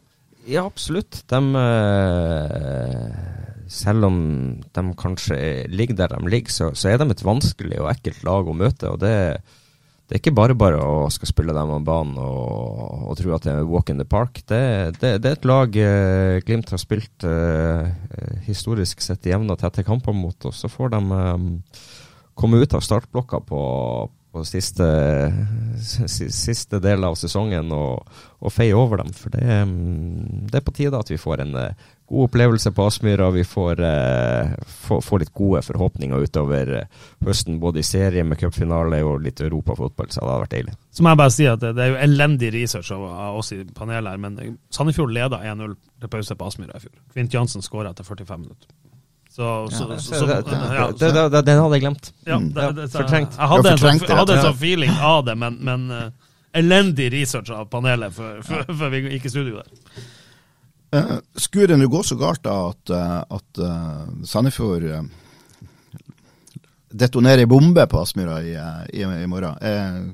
[0.50, 1.22] Ja, absolutt.
[1.30, 3.10] De, eh,
[3.72, 4.18] selv om
[4.76, 5.38] de kanskje
[5.72, 8.90] ligger der de ligger, så, så, er de et vanskelig og ekkelt lag å møte.
[8.90, 9.14] og det,
[10.04, 13.46] det er ikke bare bare å skal spille dem av banen og, og, tro at
[13.46, 14.42] det er walk in the park.
[14.50, 14.64] Det,
[15.00, 17.88] det, det er et lag eh, Glimt har spilt eh,
[18.50, 21.48] historisk sett jevne og tette kamper mot, og så får de eh,
[22.34, 23.64] komme ut av startblokka på,
[24.32, 24.88] på siste,
[26.30, 28.08] siste, del av sesongen og,
[28.42, 29.12] og feie over dem.
[29.14, 32.88] For det, mm, det, er på tide at vi får en eh, god opplevelse på
[32.90, 33.30] Aspmyra.
[33.36, 34.56] Vi får, eh,
[34.88, 39.42] får, får, litt gode forhåpninger utover uh, høsten, både i serie med cupfinale og litt
[39.42, 40.10] europafotball.
[40.10, 40.78] Så det hadde vært deilig.
[40.92, 43.54] Så må jeg bare si at det, det er jo elendig research av, av oss
[43.56, 46.96] i panelet her, men Sandefjord leda 1-0 til pause på Aspmyra i fjor.
[47.14, 48.74] Kvint Jansen skåra etter 45 minutter.
[49.34, 50.36] Så, så, ja, så, det,
[51.00, 52.10] det, det, Den hadde jeg glemt.
[52.30, 53.34] Ja, det, Fortrengt.
[53.34, 57.08] Jeg hadde, en, sånn, jeg hadde en sånn feeling av det, men, men uh, elendig
[57.16, 60.04] research av panelet før vi gikk i studio der.
[60.94, 64.86] Uh, skulle det nå gå så galt da at, uh, at uh, Sandefjord
[66.94, 70.14] detonerer ei bombe på Aspmyra i, i, i, morgen,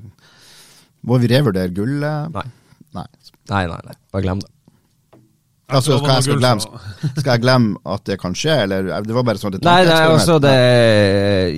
[1.04, 2.32] må vi revurdere gullet?
[2.32, 2.46] Nei.
[2.96, 3.04] Nei.
[3.52, 3.98] Nei, nei, nei.
[4.16, 4.48] Bare glem det.
[5.70, 6.80] Altså, skal jeg, skal, glemme,
[7.14, 10.00] skal jeg glemme at det kan skje, eller det var bare sånn et Nei, nei,
[10.10, 10.54] altså det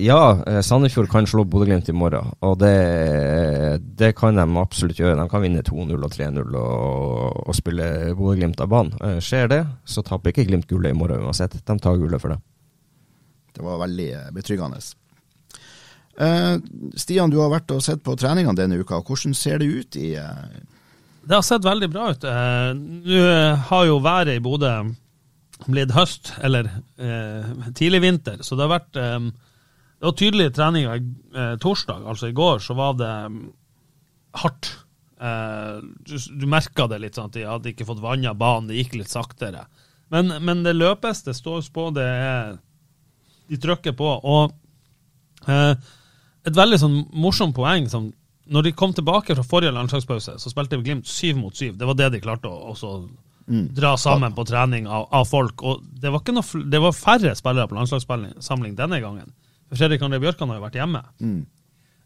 [0.03, 2.73] Ja, eh, Sandefjord kan slå Bodø-Glimt i morgen, og det,
[3.99, 5.17] det kan de absolutt gjøre.
[5.19, 8.97] De kan vinne 2-0 og 3-0 og, og spille Bodø-Glimt av banen.
[9.01, 11.59] Eh, Skjer det, så taper ikke Glimt gullet i morgen uansett.
[11.61, 12.41] De tar gullet for det.
[13.53, 14.81] Det var veldig eh, betryggende.
[16.17, 16.55] Eh,
[16.95, 19.01] Stian, du har vært og sett på treningene denne uka.
[19.01, 20.45] Hvordan ser det ut i eh,
[21.23, 22.25] Det har sett veldig bra ut.
[22.27, 24.73] Eh, Nå eh, har jo været i Bodø
[25.63, 26.67] blitt høst, eller
[26.99, 29.19] eh, tidlig vinter, så det har vært eh,
[30.03, 33.45] Det var tydelige treninger eh, torsdag, altså i går, så var det mm,
[34.41, 34.71] hardt.
[35.23, 38.81] Eh, du du merka det litt, sånn at de hadde ikke fått vanna banen, det
[38.81, 39.63] gikk litt saktere.
[40.11, 42.57] Men, men det løpes, det stås på, det er
[43.47, 44.09] De trykker på.
[44.23, 44.51] Og
[45.47, 45.71] eh,
[46.43, 48.11] et veldig sånn morsomt poeng som
[48.51, 51.77] når de kom tilbake fra forrige landslagspause, så spilte vi Glimt syv mot syv.
[51.77, 52.93] Det var det de klarte å også
[53.75, 55.63] dra sammen på trening av, av folk.
[55.63, 59.33] Og det var, noe, det var færre spillere på landslagssamling denne gangen.
[59.69, 61.01] For Fredrik André Bjørkan har jo vært hjemme.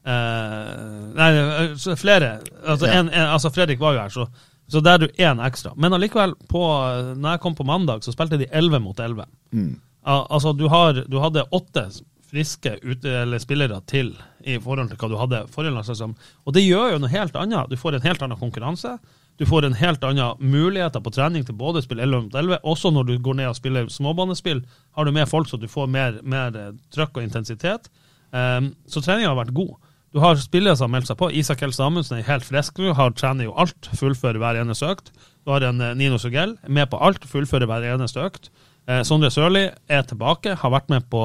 [0.08, 2.40] Eh, nei, eh, flere.
[2.66, 2.94] Altså, Ja.
[3.00, 4.28] en, en, altså Fredrik var jo her, så,
[4.72, 5.74] så der er du én ekstra.
[5.76, 6.62] Men allikevel, på,
[7.18, 9.26] når jeg kom på mandag, så spilte de 11 mot 11.
[10.08, 11.90] Al- altså, du, har, du hadde åtte
[12.38, 14.14] friske eller spillere til
[14.46, 16.18] i forhold til hva du hadde forrige landslagssamling.
[16.46, 17.72] Og det gjør jo noe helt annet.
[17.72, 18.98] Du får en helt annen konkurranse.
[19.38, 22.62] Du får en helt annen muligheter på trening til både å spille 11 mot 11.
[22.66, 24.64] Også når du går ned og spiller småbanespill,
[24.98, 27.92] har du med folk så du får mer, mer eh, trøkk og intensitet.
[28.32, 29.76] Um, så treninga har vært god.
[30.16, 31.30] Du har spillere som har meldt seg på.
[31.38, 35.14] Isak Helse Amundsen er helt frisk nå, har trener jo alt, fullfører hver eneste økt.
[35.46, 38.50] Du har en eh, Nino Sugell med på alt, fullfører hver eneste økt.
[38.90, 41.22] Eh, Sondre Sørli er tilbake, har vært med på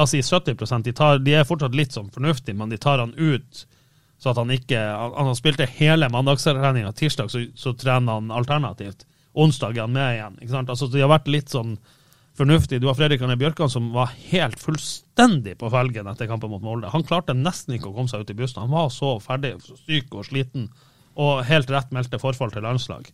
[0.00, 3.02] la oss si 70% de, tar, de er fortsatt litt sånn fornuftige, men de tar
[3.02, 3.66] han ut
[4.20, 6.92] så at han ikke Han, han spilte hele mandagstreninga.
[6.92, 9.06] Tirsdag så, så trener han alternativt.
[9.32, 10.36] Onsdag er han med igjen.
[10.42, 10.72] ikke sant?
[10.72, 11.78] Altså De har vært litt sånn
[12.36, 12.82] fornuftige.
[12.82, 16.92] Du har Fredrik Arne Bjørkan som var helt fullstendig på felgen etter kampen mot Molde.
[16.92, 18.60] Han klarte nesten ikke å komme seg ut i bussen.
[18.60, 20.68] Han var så ferdig, så syk og sliten,
[21.20, 23.08] og helt rett meldte forfall til landslag.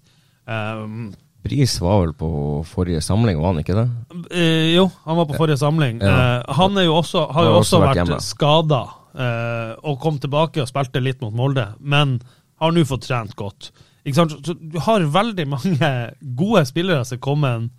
[0.46, 1.12] Um,
[1.46, 2.28] Bris var vel på
[2.66, 3.86] forrige samling, var han ikke det?
[4.34, 6.02] Eh, jo, han var på forrige samling.
[6.02, 6.12] Ja.
[6.40, 8.82] Eh, han jo også, har jo også vært vært, skada
[9.14, 12.18] eh, og kom tilbake og spilte litt mot Molde, men
[12.60, 13.70] har nå fått trent godt.
[14.06, 15.90] Du har veldig mange
[16.38, 17.72] gode spillere som er kommet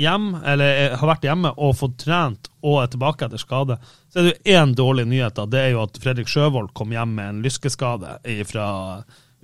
[0.00, 3.76] hjem, eller er, har vært hjemme og fått trent og er tilbake etter skade.
[4.10, 5.46] Så er det jo én dårlig nyhet, da.
[5.50, 8.18] Det er jo at Fredrik Sjøvold kom hjem med en lyskeskade
[8.48, 8.66] fra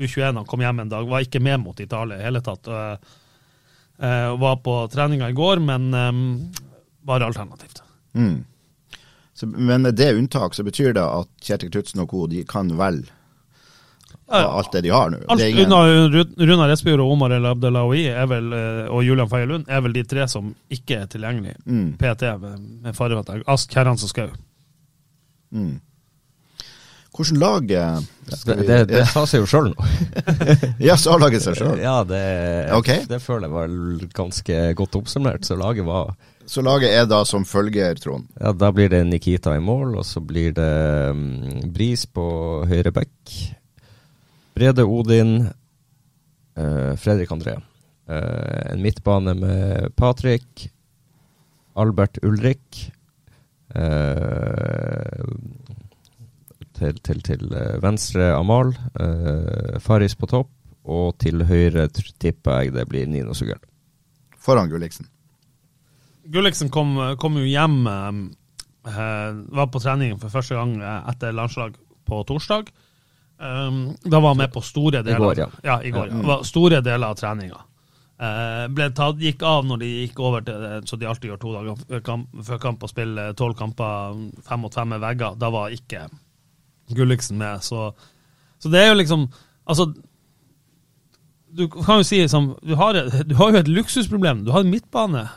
[0.00, 0.40] U21.
[0.40, 2.70] Han kom hjem en dag, var ikke med mot Italia i hele tatt.
[4.01, 6.53] Eh, var på treninga i går, men um,
[7.03, 7.83] bare alternativt.
[8.15, 8.45] mm.
[9.35, 12.27] så, Men med det unntak så betyr det at Kjetil Knutsen og co.
[12.27, 12.69] de kan
[14.31, 15.19] Ja, alt det de har nå.
[15.29, 15.73] Alt ingen-
[16.49, 20.05] Runar Espejord og Omar El Abdelawi vel, eh, og Julian Faye Lund er vel de
[20.05, 21.57] tre som ikke er tilgjengelige.
[21.67, 21.97] Mm.
[21.99, 24.29] PT med, med at Ask, Herrans og Skau.
[25.53, 25.81] Mm.
[27.11, 27.70] Hvordan lag
[28.31, 29.87] skal Det, vi- det, det sa seg jo sjøl nå.
[30.88, 31.81] Ja, har laget seg sjøl.
[31.83, 32.20] Ja, det,
[32.77, 33.03] okay.
[33.11, 33.73] det føler jeg var
[34.16, 35.44] ganske godt oppsummert.
[35.49, 36.12] Så laget var
[36.46, 38.29] Så laget er da som følger, Trond.
[38.40, 40.70] Ja, da blir det Nikita i mål, og så blir det
[41.11, 42.25] um, Bris på
[42.70, 43.35] høyre back.
[44.55, 45.35] Brede Odin,
[46.59, 47.59] uh, Fredrik André.
[48.11, 50.68] Uh, en midtbane med Patrick,
[51.79, 52.92] Albert Ulrik.
[53.70, 55.23] eh,
[56.81, 58.75] til, til, til eh, venstre Amal.
[59.01, 60.51] eh, Faris på topp.
[60.90, 63.61] Og til høyre tipper jeg det blir Nino Sugell.
[64.40, 65.07] Foran Gulliksen.
[66.31, 68.21] Gulliksen kom, kom jo hjem eh,
[68.88, 71.77] eh, Var på trening for første gang eh, etter landslag
[72.09, 72.71] på torsdag.
[73.40, 75.47] Um, da var han med på store deler går, ja.
[75.64, 76.23] ja, i går, ja.
[76.29, 77.62] Var store deler av treninga.
[78.21, 81.38] Eh, ble tatt, gikk av når de gikk over til det, så de alltid gjør
[81.40, 85.38] to dager før kamp, før kamp og spiller tolv kamper fem mot fem med vegger.
[85.40, 86.03] Da var ikke
[86.96, 87.62] Gulliksen med.
[87.66, 87.92] Så,
[88.59, 89.29] så det er jo liksom
[89.70, 89.85] Altså,
[91.50, 92.94] du kan jo si som Du har,
[93.26, 94.44] du har jo et luksusproblem.
[94.46, 95.29] Du har en midtbane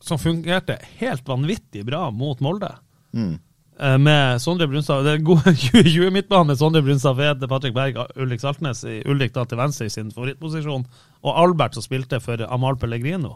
[0.00, 2.70] som fungerte helt vanvittig bra mot Molde.
[3.12, 3.34] Mm.
[3.80, 5.42] Eh, Med Sondre Brunstad Det er god
[5.74, 9.92] 20-midtbane med Sondre Brunstad Fede, Patrick Berg, Ulrik Saltnes, i- Ulrik da til venstre i
[9.92, 10.86] sin favorittposisjon,
[11.22, 13.34] og Albert som spilte for Amal Pellegrino.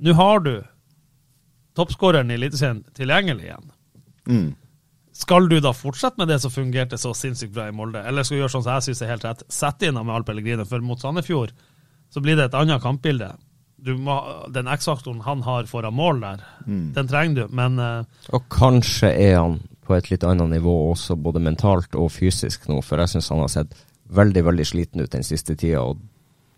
[0.00, 0.54] Nå har du
[1.76, 3.68] toppskåreren i Eliteserien tilgjengelig igjen.
[4.28, 4.48] Mm.
[5.18, 8.38] Skal du da fortsette med det som fungerte så sinnssykt bra i Molde, eller skal
[8.38, 11.00] du gjøre sånn som jeg syns er helt rett, sette inn Amal Pellegrine, for mot
[11.02, 11.54] Sandefjord
[12.08, 13.32] så blir det et annet kampbilde.
[13.82, 14.14] Du må,
[14.54, 16.44] den X-faktoren han har foran mål der,
[16.94, 21.16] den trenger du, men uh, Og kanskje er han på et litt annet nivå også,
[21.18, 23.78] både mentalt og fysisk nå, for jeg syns han har sett
[24.14, 25.98] veldig, veldig sliten ut den siste tida, og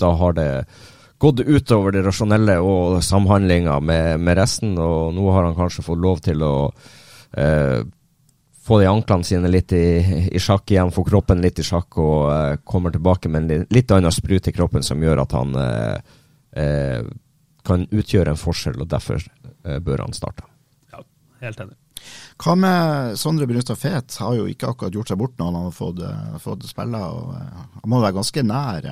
[0.00, 0.50] da har det
[1.20, 6.00] gått utover det rasjonelle og samhandlinga med, med, resten, og nå har han kanskje fått
[6.00, 6.54] lov til å
[7.36, 7.80] eh,
[8.62, 12.28] få de anklene sine litt i, i, sjakk igjen, få kroppen litt i sjakk og
[12.28, 15.96] uh, kommer tilbake med en litt, annen sprut i kroppen som gjør at han uh,
[16.60, 17.10] uh,
[17.66, 19.20] kan utgjøre en forskjell, og derfor
[19.84, 20.46] bør han starte.
[20.88, 21.02] Ja,
[21.42, 21.74] helt enig.
[22.40, 24.14] Hva med Sondre Brunstad Fet?
[24.24, 26.00] Har jo ikke akkurat gjort seg bort når han har fått,
[26.40, 26.96] fått spille.
[26.96, 28.88] og Han må være ganske nær.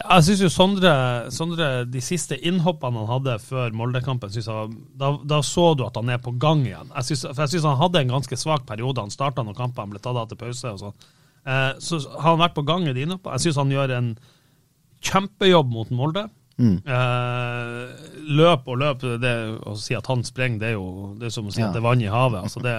[0.00, 0.92] Jeg syns jo Sondre,
[1.34, 4.32] Sondre, de siste innhoppene han hadde før Molde-kampen,
[4.96, 6.92] da, da, så du at han er på gang igjen.
[6.96, 9.04] Jeg synes, for jeg syns han hadde en ganske svak periode.
[9.04, 10.72] Han starta når kampene ble tatt av til pause.
[10.72, 11.08] og sånn.
[11.44, 13.36] Eh, så har han vært på gang i de innhoppene.
[13.36, 14.12] Jeg syns han gjør en
[15.04, 16.26] kjempejobb mot Molde.
[16.60, 16.80] Mm.
[16.84, 19.34] Eh, løp og løp, det
[19.64, 21.68] å si at han sprenger, det er jo det er som å si ja.
[21.68, 22.48] at det er vann i havet.
[22.48, 22.74] Altså det,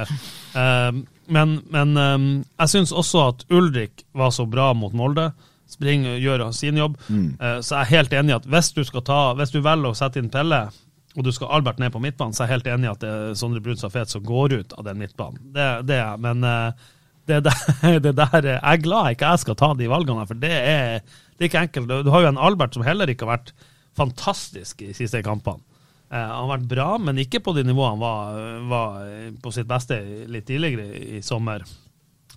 [0.57, 0.99] eh,
[1.34, 2.27] men, men eh,
[2.62, 5.31] jeg syns også at Ulrik var så bra mot Molde
[5.75, 6.97] springer og gjør sin jobb.
[7.07, 7.27] Mm.
[7.41, 9.91] Uh, så jeg er helt enig i at hvis du, skal ta, hvis du velger
[9.91, 10.65] å sette inn Pelle,
[11.12, 13.12] og du skal Albert ned på midtbanen, så er jeg helt enig i at det
[13.12, 15.41] er Sondre Brun Safet som går ut av den midtbanen.
[15.55, 16.93] Det, det er Men uh,
[17.27, 20.53] det, der, det der, jeg er glad ikke jeg skal ta de valgene, for det
[20.53, 21.03] er,
[21.36, 21.91] det er ikke enkelt.
[22.07, 23.53] Du har jo en Albert som heller ikke har vært
[23.97, 25.63] fantastisk i siste kampene.
[26.12, 28.95] Han har vært bra, men ikke på de nivåene han var, var
[29.39, 29.95] på sitt beste
[30.27, 31.63] litt tidligere i sommer.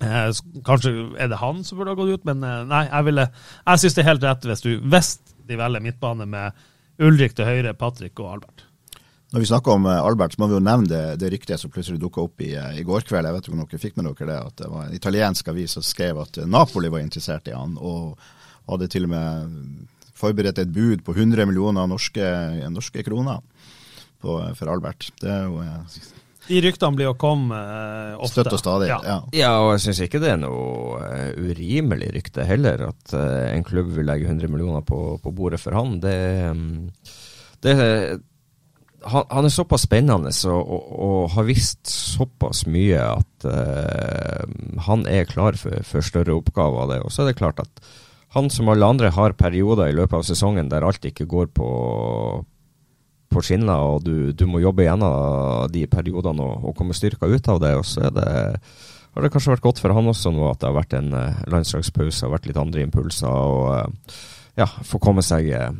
[0.02, 0.30] Eh,
[0.66, 3.28] kanskje er det han som burde ha gått ut, men eh, nei, jeg, ville,
[3.62, 5.10] jeg syns det er helt rett hvis du hvis
[5.46, 6.64] de velger midtbane med
[7.04, 8.64] Ulrik til høyre, Patrick og Albert.
[9.34, 11.70] Når vi snakker om eh, Albert, så må vi jo nevne det, det ryktet som
[11.74, 13.28] plutselig dukka opp i, i, går kveld.
[13.28, 15.78] Jeg vet ikke om dere fikk med dere det, at det var en italiensk avis
[15.78, 18.18] som skrev at Napoli var interessert i han, og
[18.70, 19.54] hadde til og med
[20.18, 22.26] forberedt et bud på 100 millioner norske,
[22.72, 23.42] norske kroner
[24.22, 25.10] på, for Albert.
[25.20, 25.62] Det er jo
[26.48, 28.42] de ryktene blir å komme uh, ofte.
[28.42, 28.98] Støtt og stadig, ja.
[29.06, 29.16] ja.
[29.36, 33.64] ja og jeg syns ikke det er noe uh, urimelig rykte heller, at uh, en
[33.66, 35.98] klubb vil legge 100 millioner på, på bordet for han.
[36.04, 36.18] Det,
[36.52, 36.88] um,
[37.64, 37.74] det
[39.04, 43.44] han, han, er såpass spennende og, og, og, har visst såpass mye at
[44.86, 47.02] han er klar for, for større oppgaver.
[47.04, 47.84] Og så er det klart at
[48.34, 51.68] han som alle andre har perioder i løpet av sesongen der alt ikke går på,
[53.44, 57.48] på skinner, og du, du, må jobbe gjennom de periodene og, og komme styrka ut
[57.52, 57.74] av det.
[57.76, 58.28] Og så det,
[59.14, 61.42] har det kanskje vært godt for han også nå at det har vært en uh,
[61.52, 63.28] landslagspause og vært litt andre impulser.
[63.28, 64.22] og uh,
[64.56, 65.74] ja, få komme seg uh,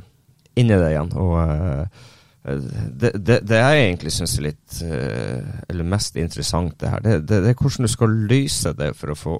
[0.59, 1.14] inn i det igjen.
[1.16, 2.03] og
[2.44, 7.38] det, det, det, jeg egentlig syns er litt eller mest interessant, det her, det, det,
[7.40, 9.37] er hvordan du skal løse det for å få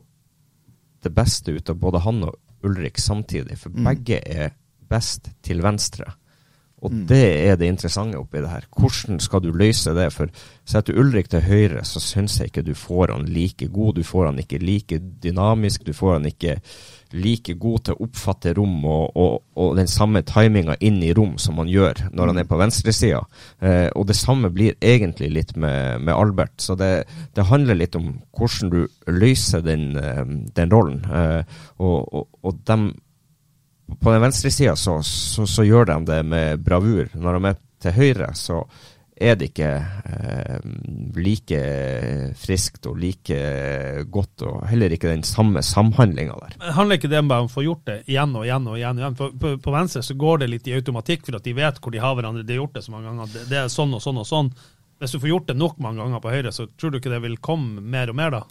[1.05, 3.59] det beste ut av både han og Ulrik samtidig.
[3.61, 3.85] For mm.
[3.91, 4.55] begge er
[4.89, 6.15] best til venstre.
[6.85, 7.05] Og mm.
[7.09, 8.67] det er det interessante oppi det her.
[8.77, 10.11] Hvordan skal du løse det?
[10.13, 10.33] For
[10.69, 13.97] setter du Ulrik til høyre, så syns jeg ikke du får han like god.
[13.97, 15.87] Du får han ikke like dynamisk.
[15.87, 16.59] Du får han ikke
[17.15, 21.37] like god til å oppfatte rom og, og, og den samme timinga inn i rom
[21.39, 23.23] som han gjør når han er på venstresida.
[23.63, 26.57] Eh, og det samme blir egentlig litt med, med Albert.
[26.61, 28.81] Så det, det, handler litt om hvordan du
[29.15, 30.25] løser den, eh,
[30.59, 31.05] den rollen.
[31.07, 32.91] Eh, og, og dem
[34.01, 37.09] på den venstre sida så, så, så, gjør de det med bravur.
[37.15, 38.63] Når de er til høyre, så
[39.15, 40.65] er det ikke eh,
[41.23, 41.59] like
[42.41, 43.37] friskt og like
[44.11, 46.57] godt, og heller ikke den samme samhandlinga der.
[46.65, 49.03] Det handler ikke det om å få gjort det igjen og igjen og igjen.
[49.03, 49.19] igjen.
[49.21, 51.95] På, på, på, venstre så går det litt i automatikk, for at de vet hvor
[51.95, 52.43] de har hverandre.
[52.43, 53.31] De har gjort det så mange ganger.
[53.37, 54.51] Det, det er sånn og sånn og sånn.
[55.03, 57.23] Hvis du får gjort det nok mange ganger på høyre, så tror du ikke det
[57.23, 58.45] vil komme mer og mer da?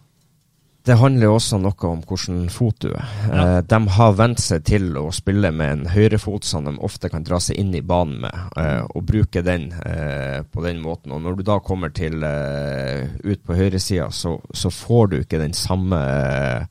[0.83, 3.11] Det handler jo også noe om hvilken fot du er.
[3.29, 3.43] Ja.
[3.43, 7.23] Eh, de har vent seg til å spille med en høyrefot som de ofte kan
[7.23, 11.15] dra seg inn i banen med, eh, og bruke den eh, på den måten.
[11.15, 15.41] Og når du da kommer til eh, ut på høyresida, så, så får du ikke
[15.41, 16.65] den samme Eh,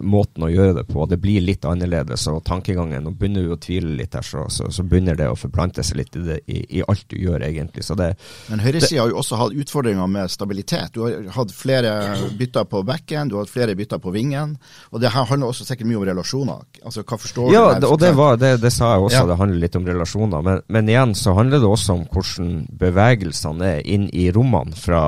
[0.00, 1.06] måten å gjøre det på.
[1.08, 4.68] Det blir litt annerledes, og tankegangen Nå begynner du å tvile litt her, så, så,
[4.68, 7.86] så, begynner det å forplante seg litt i, det, i, i alt du gjør, egentlig.
[7.96, 8.10] Det,
[8.50, 10.92] Men høyresida har jo også hatt utfordringer med stabilitet.
[10.94, 11.94] Du har hatt flere
[12.36, 14.56] bytter på backen, du har hatt flere bytter på vingen.
[14.90, 16.66] Og det her handler også sikkert mye om relasjoner.
[16.84, 17.86] Altså, hva forstår ja, du?
[17.86, 19.28] Ja, og det, var, det, det, sa jeg også, ja.
[19.30, 20.44] det handler litt om relasjoner.
[20.44, 25.04] Men, men, igjen så handler det også om hvordan bevegelsene er inn i rommene fra,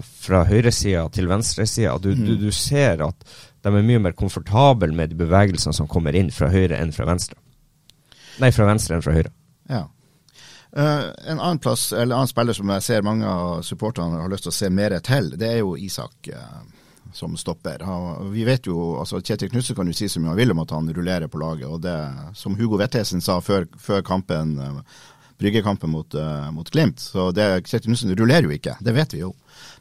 [0.00, 1.98] fra høyresida til venstresida.
[1.98, 2.24] Du, mm.
[2.28, 3.26] du, du ser at
[3.64, 7.06] de er mye mer komfortable med de bevegelsene som kommer inn fra høyre enn fra
[7.08, 7.38] venstre.
[8.42, 9.32] Nei, fra venstre enn fra høyre.
[9.70, 9.86] Ja.
[10.74, 14.52] Uh, en annen plass, annen spiller som jeg ser mange av supporterne har lyst til
[14.52, 16.64] å se mer til, det er jo Isak uh,
[17.14, 17.84] som stopper.
[17.86, 20.64] Han, vi vet jo, altså Kjetil Knutsen kan jo si så mye han vil om
[20.64, 21.68] at han rullerer på laget.
[21.70, 21.94] og det,
[22.36, 24.82] Som Hugo Vettesen sa før, før kampen uh,
[25.38, 26.14] bryggekampen mot,
[26.54, 27.00] mot Glimt.
[27.00, 29.32] Så det, Kjetil Knutsen rullerer jo ikke, det vet vi jo.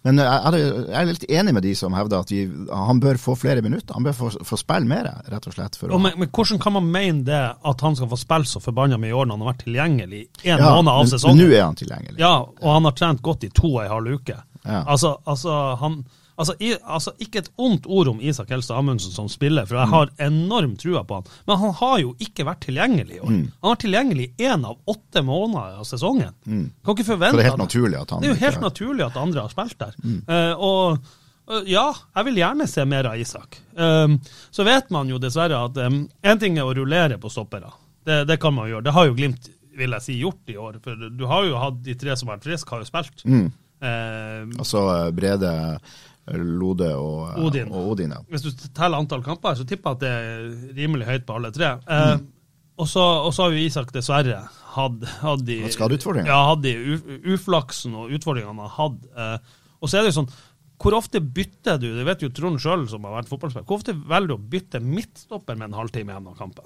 [0.03, 3.63] Men jeg, er litt enig med de som hevder at vi, han bør få flere
[3.63, 3.95] minutter.
[3.95, 5.77] Han bør få, få spille mer, rett og slett.
[5.87, 8.99] Og men, men, hvordan kan man mene det, at han skal få spille så forbanna
[8.99, 11.39] mye i år når han har vært tilgjengelig en ja, måned av sesongen?
[11.39, 12.17] Men nå er han tilgjengelig.
[12.19, 14.35] Ja, og han har trent godt i to og en halv uke.
[14.63, 14.83] Ja.
[14.83, 16.01] Altså, altså, han
[16.35, 19.91] Altså, i, altså, Ikke et ondt ord om Isak Helstad Amundsen som spiller, for jeg
[19.91, 21.33] har enorm trua på han.
[21.49, 23.31] Men han har jo ikke vært tilgjengelig i år.
[23.31, 23.43] Mm.
[23.61, 26.33] Han var tilgjengelig én av åtte måneder av sesongen.
[26.45, 26.65] Mm.
[26.85, 28.69] Kan ikke forvente Så det er helt naturlig at han Det er jo helt ikke...
[28.69, 29.97] naturlig at andre har spilt der.
[30.03, 30.19] Mm.
[30.27, 33.59] Uh, og uh, ja, jeg vil gjerne se mer av Isak.
[33.77, 34.19] Um,
[34.53, 37.69] så vet man jo dessverre at én um, ting er å rullere på stoppere.
[38.03, 38.87] Det, det, kan man gjøre.
[38.87, 40.79] Det har jo Glimt vil jeg si, gjort i år.
[40.83, 43.23] For du har jo hatt de tre som har vært friske, har jo spilt.
[43.25, 43.51] Mm.
[43.83, 44.81] Uh, altså
[45.15, 45.51] Brede
[46.31, 47.71] Lode og Odin.
[47.73, 48.21] Og Odin ja.
[48.31, 51.51] Hvis du teller antall kamper, så tipper jeg at det er rimelig høyt på alle
[51.55, 51.73] tre.
[51.83, 52.23] Eh, mm.
[52.79, 53.03] og, så,
[53.41, 54.39] har jo Isak dessverre
[54.75, 55.59] hatt, hatt de,
[56.23, 56.73] ja, hatt de
[57.35, 59.05] uflaksen og utfordringene han har hatt.
[59.11, 60.33] Eh, og så er det jo sånn
[60.83, 63.93] hvor ofte bytter du det vet jo Trond sjøl, som har vært fotballspiller, hvor ofte
[63.95, 66.65] velger du å bytte midtstopper med en halvtime igjen av kampen?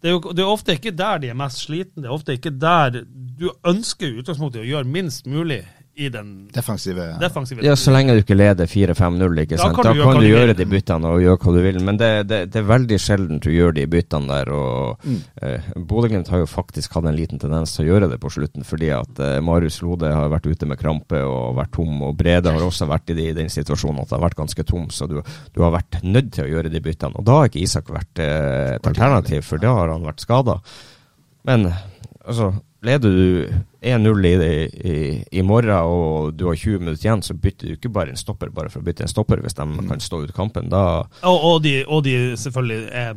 [0.00, 2.02] Det er jo det er ofte ikke der de er mest slitne.
[2.04, 5.62] Det er ofte ikke der du ønsker i utgangspunktet å gjøre minst mulig
[5.96, 9.76] i den defensive, defensive Ja, så lenge du ikke leder 4-5-0, ikke sant.
[9.76, 11.78] Da kan, da kan du, gjøre de byttene og gjøre hva du vil.
[11.86, 14.50] Men det, det, det er veldig sjelden du gjør de byttene der.
[14.54, 15.20] Og mm.
[15.46, 18.66] eh, Bodø-Glimt har jo faktisk hatt en liten tendens til å gjøre det på slutten,
[18.66, 21.94] fordi at eh, Marius Lode har vært ute med krampe og vært tom.
[22.08, 24.66] Og Brede har også vært i, de, i den situasjonen at det har vært ganske
[24.66, 27.22] tom, så du, du, har vært nødt til å gjøre de byttene.
[27.22, 30.58] Og da har ikke Isak vært eh, et alternativ, for da har han vært skada.
[31.46, 31.68] Men
[32.24, 33.48] altså leder du
[33.80, 34.34] 1-0 i,
[34.90, 38.20] i, i, morgen og du har 20 minutter igjen, så bytter du ikke bare en
[38.20, 39.86] stopper bare for å bytte en stopper hvis de mm.
[39.90, 40.70] kan stå ut kampen.
[40.72, 43.14] Da og, og, de, og, de, selvfølgelig er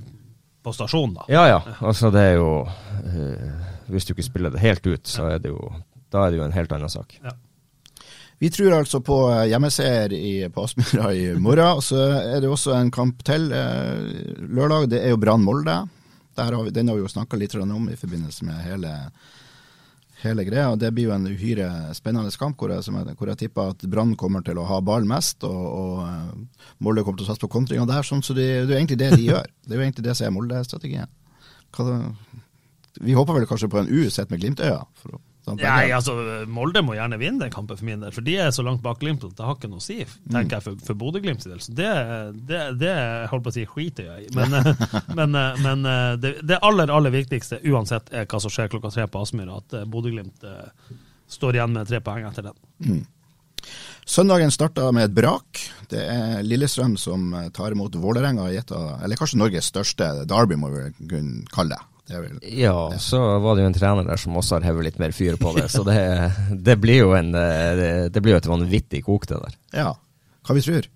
[0.63, 1.27] på stasjon, da.
[1.31, 1.59] Ja, ja.
[1.79, 3.51] Altså, det er jo øh,
[3.87, 5.61] Hvis du ikke spiller det helt ut, så er det jo
[6.11, 7.19] Da er det jo en helt annen sak.
[7.23, 7.35] Ja.
[8.39, 9.15] Vi tror altså på
[9.49, 11.81] hjemmeseier på Aspmyra i morgen.
[11.81, 14.03] Så er det også en kamp til eh,
[14.45, 14.91] lørdag.
[14.91, 15.79] Det er jo Brann Molde.
[16.37, 18.91] Den har vi jo snakka litt om i forbindelse med hele
[20.23, 20.75] hele greia.
[20.75, 24.59] Det blir jo en uhyre spennende kamp, hvor jeg, jeg tipper at Brann kommer til
[24.59, 28.05] å ha ball mest, og, og Molde kommer til å satse på kontringa der.
[28.07, 29.47] sånn, så det, det, er jo egentlig det de gjør.
[29.67, 31.15] Det er jo egentlig det som er Molde-strategien.
[32.97, 34.81] Vi håper vel kanskje på en U sett med Glimt-øya.
[35.01, 35.23] for å
[35.55, 36.13] Nei, altså,
[36.51, 38.99] Molde må gjerne vinne den kampen for min del, for de er så langt bak
[38.99, 41.59] Glimt at det har ikke noe å si, tenker jeg, for, for Bodø-Glimts del.
[41.63, 41.89] Så det,
[42.49, 42.93] det, det
[43.31, 44.31] holdt på å si skiter jeg i.
[44.35, 44.57] Men,
[45.19, 45.89] men, men
[46.19, 49.77] det, det, aller, aller viktigste, uansett, er hva som skjer klokka tre på Aspmyra, at
[49.79, 50.95] eh, Bodø-Glimt eh,
[51.31, 52.57] står igjen med tre poeng etter den.
[52.83, 53.05] Mm.
[54.07, 55.59] Søndagen starta med et brak.
[55.91, 60.55] Det er Lillestrøm som tar imot Vålerenga i et av, eller kanskje Norges største derby,
[60.59, 61.96] må vi kunne kalle det.
[62.07, 62.99] Ja, det.
[63.03, 65.51] så var det jo en trener der som også har hevet litt mer fyr på
[65.57, 65.67] det.
[65.73, 65.97] så det,
[66.51, 69.57] det, blir jo en, det, det blir jo et vanvittig kok, det der.
[69.75, 69.89] Ja,
[70.47, 70.87] hva vi tror.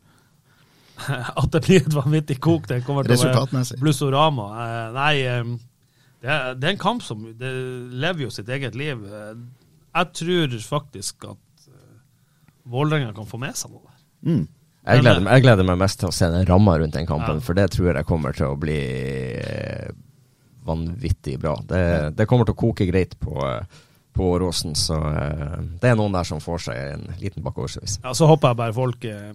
[1.41, 4.47] At det blir et vanvittig kok, det kommer til å være blussorama.
[4.64, 5.51] Eh, nei, eh,
[6.22, 7.51] det det er, en kamp som det
[7.97, 9.01] lever jo sitt eget liv.
[9.01, 9.32] Eh,
[9.91, 11.47] jeg tror faktisk at
[12.72, 14.01] Vålerenga kan få med seg noe der.
[14.30, 14.43] Mm.
[14.82, 17.45] Jeg gleder, jeg gleder, meg mest til å se den ramma rundt den kampen, ja.
[17.45, 18.78] for det tror jeg kommer til å bli
[20.66, 21.55] vanvittig bra.
[21.68, 23.38] Det, det, kommer til å koke greit på,
[24.14, 27.99] på Åråsen, så eh, det er noen der som får seg en liten bakoversveis.
[28.03, 29.34] Ja, så håper jeg bare folk eh,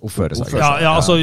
[0.00, 0.56] oppfører seg.
[0.58, 1.18] Ja, ja, altså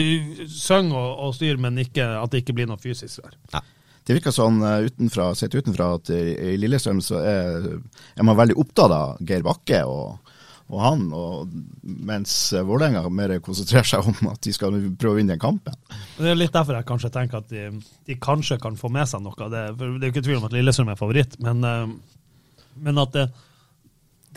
[0.53, 3.37] syng og, og styr, men ikke, at det ikke blir noe fysisk der.
[3.55, 3.65] Ja.
[4.09, 7.67] Det virker sånn uh, utenfra, sett utenfra at i, i Lillestrøm så er,
[8.15, 10.28] er, man veldig opptatt av Geir Bakke og
[10.69, 11.49] og han, og,
[11.81, 15.73] mens Vålerenga mer konsentrerer seg om at de skal prøve å vinne den kampen.
[16.19, 17.69] Det er litt derfor jeg kanskje tenker at de,
[18.05, 19.65] de kanskje kan få med seg noe det.
[19.79, 23.17] For det er jo ikke tvil om at Lillesund er favoritt, men, eh, men at,
[23.17, 23.25] det,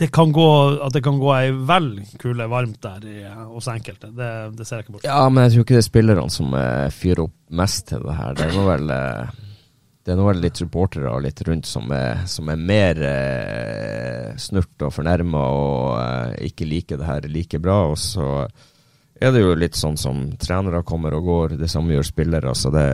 [0.01, 0.49] det kan gå,
[0.87, 3.19] at det kan gå ei vel kule varmt der i,
[3.53, 4.09] hos enkelte.
[4.09, 6.57] Det, det, ser jeg ikke bort Ja, men jeg tror ikke det er spillerne som
[6.57, 8.37] uh, fyrer opp mest til det her.
[8.41, 9.41] Det nå vel uh
[10.03, 14.83] det er nå litt supportere og litt rundt som er, som er mer eh, snurt
[14.83, 17.77] og fornærma og eh, ikke liker det her like bra.
[17.93, 18.25] Og så
[19.23, 22.51] er det jo litt sånn som trenere kommer og går, det samme gjør spillere.
[22.51, 22.87] Så det,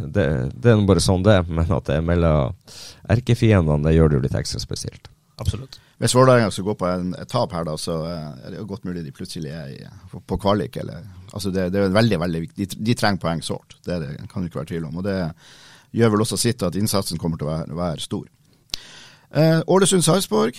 [0.00, 2.56] det, det er bare sånn det Men at det er mellom
[3.12, 5.12] erkefiendene, det gjør det jo litt ekstra spesielt.
[5.36, 5.76] Absolutt.
[6.00, 8.88] Hvis Vålerenga skulle gå på en, tap her, da, så eh, er det jo godt
[8.88, 9.78] mulig de plutselig er i,
[10.16, 10.80] på kvalik.
[10.80, 12.56] Eller, altså det, det, er veldig, veldig viktig.
[12.64, 13.76] De, de trenger poeng sårt.
[13.84, 15.00] Det, det kan det ikke være tvil om.
[15.02, 15.32] og det er
[15.96, 18.26] gjør vel også sitt at innsatsen kommer til å være, være stor.
[19.36, 20.58] Eh, Ålesund-Sarpsborg.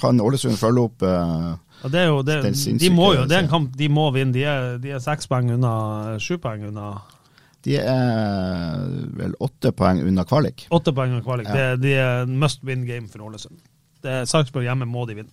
[0.00, 2.36] Kan Ålesund følge opp eh, ja, det er jo, det,
[2.80, 4.34] de må jo, det er en kamp de må vinne.
[4.36, 5.72] De er, de er seks poeng unna,
[6.20, 6.90] sju poeng unna
[7.64, 8.82] De er
[9.16, 10.66] vel åtte poeng unna kvalik.
[10.76, 11.48] Åtte poeng unna kvalik.
[11.48, 11.72] Ja.
[11.72, 13.56] Det, de er must win game for Ålesund.
[14.04, 15.32] Sarpsborg hjemme må de vinne.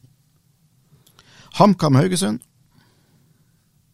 [1.60, 2.44] HamKam Haugesund.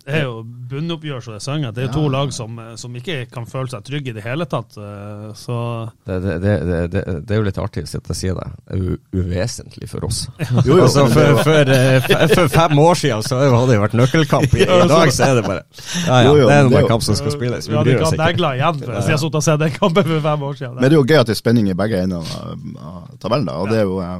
[0.04, 1.72] Det er jo bunnoppgjør, så det synger.
[1.72, 4.44] Det er jo to lag som, som ikke kan føle seg trygge i det hele
[4.52, 4.76] tatt.
[4.76, 5.56] eh, Så
[6.04, 8.48] Det, det, det, det, er jo litt artig å sitte og si det.
[8.68, 10.26] Det er jo uvesentlig for oss.
[10.68, 13.96] Jo, jo, altså, for, for, eh, for fem år siden så hadde det jo vært
[14.02, 14.58] nøkkelkamp.
[14.60, 15.62] I, dag så er det bare
[16.04, 17.70] Ja ja, Jo, jo, det er jo- kamp som skal spilles.
[17.72, 18.54] vi bryr ikke oss ikke.
[18.60, 20.76] igjen hvis jeg sittet og sett den kampen for fem år siden.
[20.82, 23.48] Men det er jo gøy at det er spenning i begge ender av, tabellen.
[23.48, 24.02] da, og det er jo...
[24.04, 24.20] eh,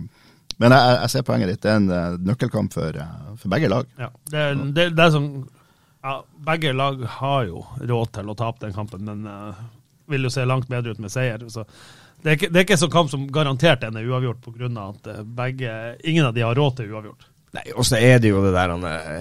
[0.64, 1.60] Men jeg, jeg ser poenget ditt.
[1.66, 3.88] Det er en eh, nøkkelkamp for, eh, for begge lag.
[4.00, 5.28] Ja, det, er- det, det er som
[6.04, 9.60] ja, Begge lag har jo råd til å tape den kampen, men uh,
[10.12, 11.44] vil jo se langt bedre ut med seier.
[11.48, 11.64] Så
[12.24, 14.72] det, er ikke, det er ikke en sånn kamp som garantert en er uavgjort, pga.
[14.84, 15.72] at eh, begge,
[16.04, 17.30] ingen av de har råd til uavgjort.
[17.54, 18.72] Nei, og så er det jo det der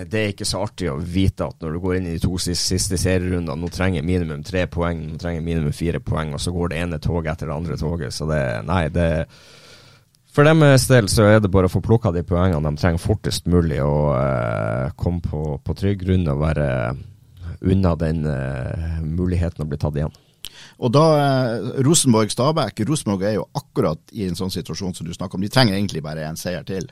[0.08, 2.38] Det er ikke så artig å vite at når du går inn i de to
[2.40, 6.54] siste, siste serierundene, nå trenger minimum tre poeng, nå trenger minimum fire poeng, og så
[6.54, 8.14] går det ene toget etter det andre toget.
[8.16, 9.08] Så det Nei, det
[10.32, 13.48] For deres del så er det bare å få plukka de poengene de trenger fortest
[13.52, 16.68] mulig, og uh, komme på, på trygg grunn og være
[17.68, 20.14] unna den uh, muligheten å bli tatt igjen.
[20.82, 25.38] Og da eh, Rosenborg-Stabæk Rosenborg er jo akkurat i en sånn situasjon som du snakker
[25.38, 25.44] om.
[25.44, 26.88] De trenger egentlig bare en seier til.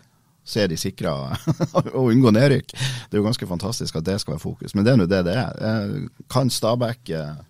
[0.46, 1.14] Så er de sikra
[1.98, 2.72] å unngå nedrykk.
[2.72, 5.22] Det er jo ganske fantastisk at det skal være fokus, men det er nå det
[5.26, 5.62] det er.
[5.70, 7.40] Eh, Kan Stabæk eh,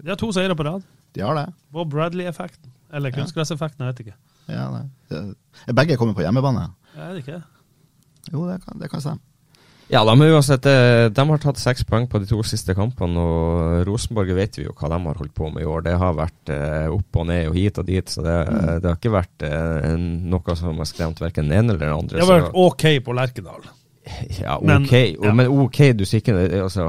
[0.00, 0.84] De har to seire på rad.
[1.14, 1.48] De har det?
[1.74, 2.72] Bob Bradley-effekten.
[2.94, 4.18] Eller kunstgresseffekten, jeg vet ikke.
[4.50, 4.82] Ja, det.
[5.10, 5.22] det.
[5.68, 6.68] Er begge kommet på hjemmebane?
[6.96, 7.42] Er det ikke?
[8.32, 9.20] Jo, det kan, det kan stemme.
[9.92, 13.82] Ja, de, uansett, eh, de har tatt seks poeng på de to siste kampene, og
[13.84, 15.84] Rosenborg vet vi jo hva de har holdt på med i år.
[15.84, 18.36] Det har vært eh, opp og ned og hit og dit, så det,
[18.80, 22.16] det har ikke vært eh, noe som har skremt verken den ene eller den andre.
[22.16, 23.68] Det har vært så- OK på Lerkendal.
[24.40, 25.34] ja, ok, Men, ja.
[25.36, 26.88] men ok, du sier ikke det, altså,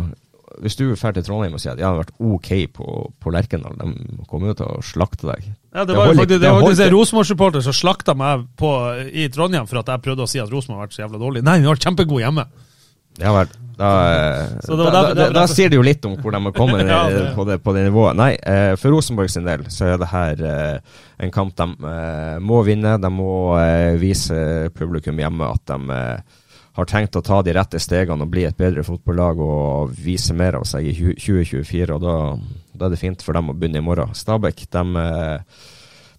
[0.63, 2.85] Hvis du drar til Trondheim og sier at jeg har vært ok på,
[3.23, 5.49] på Lerkendal, de kommer jo til å slakte deg.
[5.75, 8.71] Ja, det var faktisk, det var faktisk en Rosenborg-supporter som slakta meg på,
[9.11, 11.43] i Trondheim for at jeg prøvde å si at Rosenborg har vært så jævla dårlig.
[11.47, 12.47] Nei, hun har vært kjempegod hjemme.
[13.15, 13.51] Ja vel.
[13.75, 13.89] Da,
[14.67, 17.43] da, da, da sier det jo litt om hvor de har kommet Ja, det- på,
[17.47, 18.15] det, på det nivået.
[18.19, 22.37] Nei, eh, for Rosenborg sin del så er det her eh, en kamp de eh,
[22.43, 22.95] må vinne.
[23.03, 23.29] De må
[23.99, 24.37] vise
[24.75, 25.99] publikum hjemme at de
[26.75, 30.57] har tenkt å ta de rette stegene og bli et bedre fotballag og vise mer
[30.59, 31.87] av seg i 2024.
[31.95, 32.17] og da,
[32.75, 34.11] da er det fint for dem å begynne i morgen.
[34.17, 35.61] Stabæk de, eh,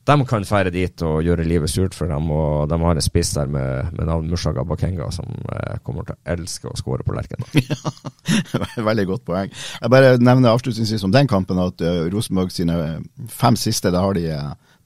[0.08, 3.34] de kan fære dit og gjøre livet surt for dem, og de har en spiss
[3.36, 7.16] der med, med navn Mushaga Bakenga som eh, kommer til å elske å skåre på
[7.18, 7.76] Lerkendal.
[8.90, 9.52] Veldig godt poeng.
[9.52, 14.16] Jeg bare nevner avslutningsvis om den kampen at eh, Rosenborg sine fem siste, da har
[14.16, 14.30] de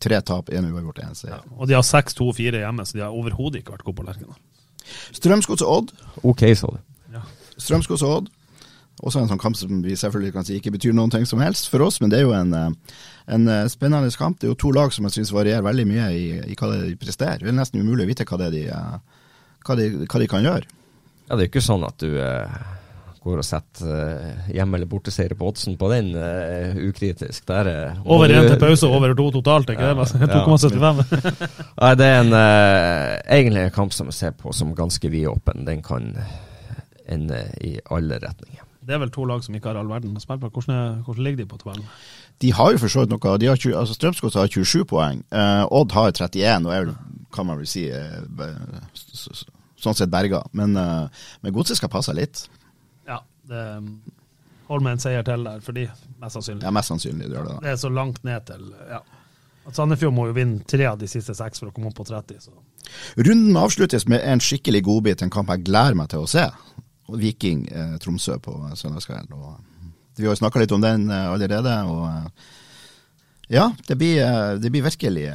[0.03, 1.45] tre tap, én uavgjort, én seier.
[1.61, 4.41] Og de har 6-2-4 hjemme, så de har overhodet ikke vært gode på Lerkendal.
[5.17, 5.95] Strømsgodset Odd.
[6.27, 6.81] Ok, sa du.
[7.61, 8.31] Strømsgodset Odd.
[9.01, 11.71] Også en sånn kamp som vi selvfølgelig kan si ikke betyr noen ting som helst
[11.73, 12.99] for oss, men det er jo en, eh,
[13.33, 14.37] en eh, spennende kamp.
[14.41, 16.83] Det er jo to lag som jeg syns varierer veldig mye i, i hva det
[16.91, 17.41] de presterer.
[17.41, 19.25] Det er nesten umulig å vite hva det de, eh,
[19.65, 20.69] hva de, hva de kan gjøre.
[21.31, 22.61] Ja, det er jo ikke sånn at du eh,
[23.21, 27.45] går og setter eh, hjemme- eller borteseier på oddsen på den uh, ukritisk.
[27.51, 27.69] Der,
[27.99, 30.07] uh, Over én til pause og over to totalt, ikke det?
[30.25, 30.41] Ja.
[30.47, 31.03] 2,75.
[31.83, 35.67] Nei, det er en, uh, egentlig en kamp som jeg ser på som ganske vidåpen.
[35.69, 36.15] Den kan
[37.11, 38.65] ende i alle retninger.
[38.81, 40.49] Det er vel to lag som ikke har all verden å spille på.
[40.57, 41.85] Hvordan, hvordan ligger de på tabellen?
[42.41, 45.21] De har jo for så vidt noe de har 20, altså Strømsgodset har 27 poeng.
[45.29, 46.95] Uh, Odd har 31, og er vel,
[47.37, 49.45] kan man vel si s-
[49.81, 50.41] sånn sett berga.
[50.57, 52.47] Men, uh, men Godset skal passe litt.
[53.51, 53.67] Det
[54.71, 55.89] Hold med en seier til der, for de,
[56.23, 56.63] mest sannsynlig.
[56.63, 57.55] Ja, Mest sannsynlig gjør det.
[57.57, 57.63] da.
[57.65, 59.01] Det er så langt ned til ja.
[59.67, 62.07] At Sandefjord må jo vinne tre av de siste seks for å komme opp på
[62.07, 62.39] 30.
[62.47, 62.55] Så.
[63.19, 66.47] Runden avsluttes med en skikkelig godbit, en kamp jeg gleder meg til å se.
[67.11, 69.35] Viking eh, Tromsø på søndagskvelden.
[69.35, 69.91] Og, eh,
[70.23, 71.75] Vi har jo snakka litt om den eh, allerede.
[71.91, 72.49] og eh,
[73.59, 75.27] Ja, det blir, eh, det blir virkelig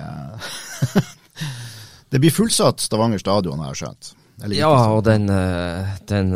[2.09, 4.13] Det blir fullsatt Stavanger stadion, har jeg skjønt.
[4.55, 5.28] Ja, og den,
[6.07, 6.32] den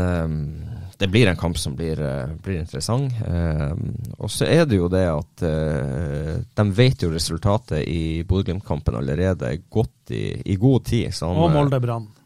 [0.99, 3.13] Det blir en kamp som blir, eh, blir interessant.
[3.23, 3.71] Eh,
[4.19, 9.53] Og så er det jo det at eh, de vet jo resultatet i Bodø-Glimt-kampen allerede
[9.71, 11.13] godt i, i god tid.
[11.15, 11.29] så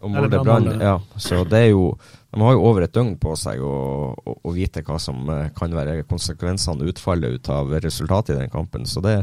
[0.02, 0.72] Og eh, Molde Brann.
[0.82, 0.96] Ja.
[1.18, 1.98] Så det er jo
[2.34, 3.76] De har jo over et døgn på seg å,
[4.18, 8.50] å, å vite hva som eh, kan være konsekvensene utfallet ut av resultatet i den
[8.50, 8.88] kampen.
[8.90, 9.20] Så det,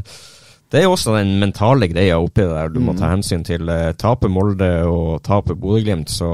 [0.71, 3.67] det er jo også den mentale greia oppi der du må ta hensyn til.
[3.67, 6.31] uh, taper Molde og taper Bodø-Glimt, så,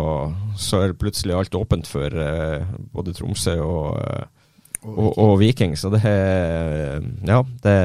[0.57, 5.73] så er plutselig alt åpent for uh, både Tromsø og, uh, og, og Viking.
[5.77, 7.75] Så det er Ja, det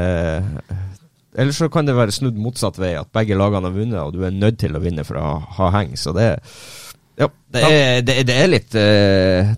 [1.32, 4.20] Eller så kan det være snudd motsatt vei, at begge lagene har vunnet, og du
[4.22, 5.96] er nødt til å vinne for å ha, ha heng.
[5.96, 6.34] Så det
[7.18, 9.52] ja, det er, det, det er litt eh,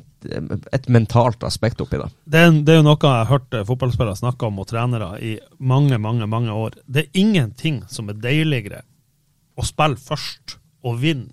[0.73, 2.09] et mentalt aspekt oppi det.
[2.25, 5.11] Det er, det er jo noe jeg har hørt eh, fotballspillere snakke om, og trenere,
[5.21, 6.79] i mange, mange mange år.
[6.87, 8.83] Det er ingenting som er deiligere
[9.57, 11.31] å spille først og vinne,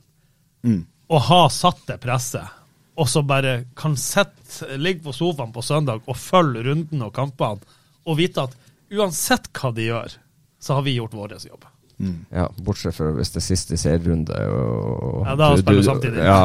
[0.62, 0.84] Mm.
[1.10, 2.46] og ha satt det presset,
[2.94, 7.66] og så bare kan sitte, ligge på sofaen på søndag og følge runden og kampene,
[8.06, 8.54] og vite at
[8.94, 10.14] uansett hva de gjør,
[10.62, 11.66] så har vi gjort vår jobb.
[12.34, 14.34] Ja, Bortsett fra hvis det er siste serierunde.
[14.50, 16.24] og- Ja, da spiller du samtidig.
[16.26, 16.38] Ja,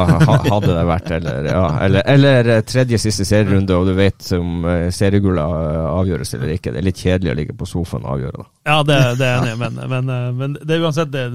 [0.51, 4.65] hadde det vært, eller, ja, eller, eller eh, tredje siste serierunde, og du vet om
[4.65, 6.73] eh, seriegullet eh, avgjøres eller ikke.
[6.75, 8.47] Det er litt kjedelig å ligge på sofaen og avgjøre, da.
[8.71, 11.25] Ja, det, det er enig men, men, men det er uansett det,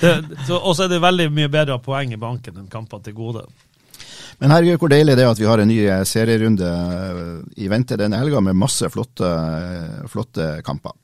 [0.00, 0.14] det
[0.60, 3.44] Og så er det veldig mye bedre poeng i banken enn kamper til gode.
[4.40, 5.78] Men herregud, hvor deilig det er at vi har en ny
[6.08, 6.70] serierunde
[7.62, 9.28] i vente denne helga med masse flotte,
[10.10, 10.94] flotte kamper.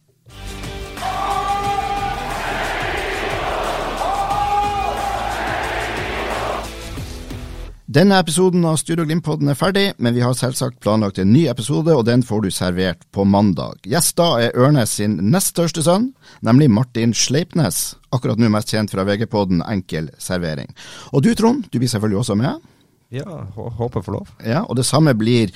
[7.89, 11.89] Denne episoden av Studio Glimt-podden er ferdig, men vi har selvsagt planlagt en ny episode,
[11.97, 13.79] og den får du servert på mandag.
[13.89, 16.11] Gjester er Ørnes sin nest største sønn,
[16.45, 17.97] nemlig Martin Sleipnes.
[18.13, 20.69] Akkurat nå mest kjent fra VG-podden Enkel servering.
[21.17, 22.61] Og du Trond, du blir selvfølgelig også med.
[23.09, 23.25] Ja,
[23.57, 24.37] håper håper for lov.
[24.45, 25.49] Ja, og det samme blir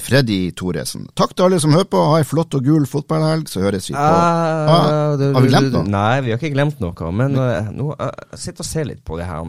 [0.00, 1.06] Freddy Thoresen.
[1.18, 2.00] Takk til alle som hører på.
[2.10, 5.72] Ha ei flott og gul fotballhelg, så høres vi på ah, det- Har vi glemt
[5.74, 5.84] noe?
[5.92, 7.10] Nei, vi har ikke glemt noe.
[7.12, 9.44] Men eh, nå uh, sitt og se litt på det her.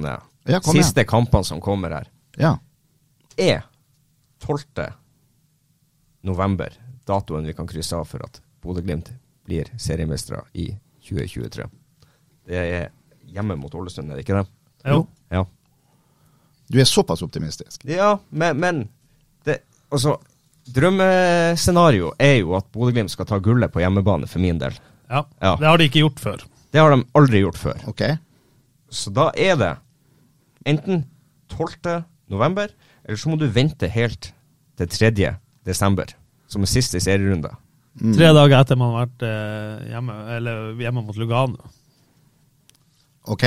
[0.47, 1.09] Ja, Siste igjen.
[1.11, 2.57] Kampene som kommer her, Ja.
[3.37, 3.63] er
[4.43, 4.87] 12.
[6.23, 6.73] november
[7.07, 9.11] datoen vi kan krysse av for at Bodø-Glimt
[9.47, 10.69] blir seriemestere i
[11.07, 11.67] 2023.
[12.47, 12.89] Det er
[13.31, 14.47] hjemme mot Ålesund, er det ikke det?
[14.87, 15.05] Jo.
[15.31, 15.45] Ja.
[16.67, 17.85] Du er såpass optimistisk.
[17.87, 18.81] Ja, men, men
[19.91, 20.17] altså,
[20.75, 24.75] Drømmescenario er jo at Bodø-Glimt skal ta gullet på hjemmebane, for min del.
[25.07, 25.23] Ja.
[25.41, 25.55] Ja.
[25.55, 26.43] Det har de ikke gjort før.
[26.73, 27.77] Det har de aldri gjort før.
[27.87, 28.03] Ok?
[28.91, 29.73] Så da er det
[30.67, 31.05] enten
[31.53, 32.03] 12.
[32.27, 32.67] november,
[33.05, 34.33] eller så må du vente helt
[34.77, 35.31] til 3.
[35.65, 36.11] desember,
[36.51, 37.53] som er siste serierunde.
[37.97, 41.71] Tre dager etter man har vært eh, hjemme, eller hjemme mot Lugano.
[43.27, 43.43] Ok,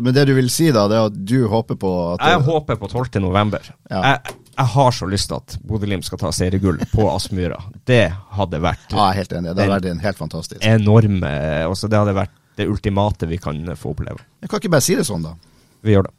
[0.00, 2.78] Men det du vil si da, det er at du håper på at Jeg håper
[2.80, 3.20] på 12.
[3.20, 3.66] november.
[3.90, 4.00] Ja.
[4.00, 7.56] Jeg, jeg har så lyst til at Bodø-Glimt skal ta seriegull på Aspmyra.
[7.86, 9.54] Det hadde vært Ja, jeg er helt enig.
[9.54, 10.60] Det hadde vært en helt fantastisk.
[10.66, 11.30] enorme
[11.70, 14.18] også Det hadde vært det ultimate vi kan få oppleve.
[14.42, 15.32] Jeg kan ikke bare si det sånn, da.
[15.86, 16.14] Vi gjør det.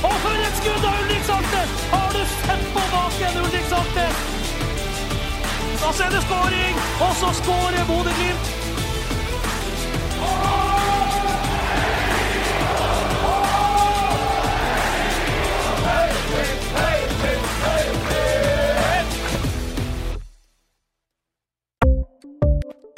[0.00, 1.74] Og for et skudd av Ulrik Saltnes!
[1.92, 4.22] Har du sett på baken, Ulrik Saltnes?
[5.80, 8.49] Da så er det skåring, og så skårer Bodø-Glimt.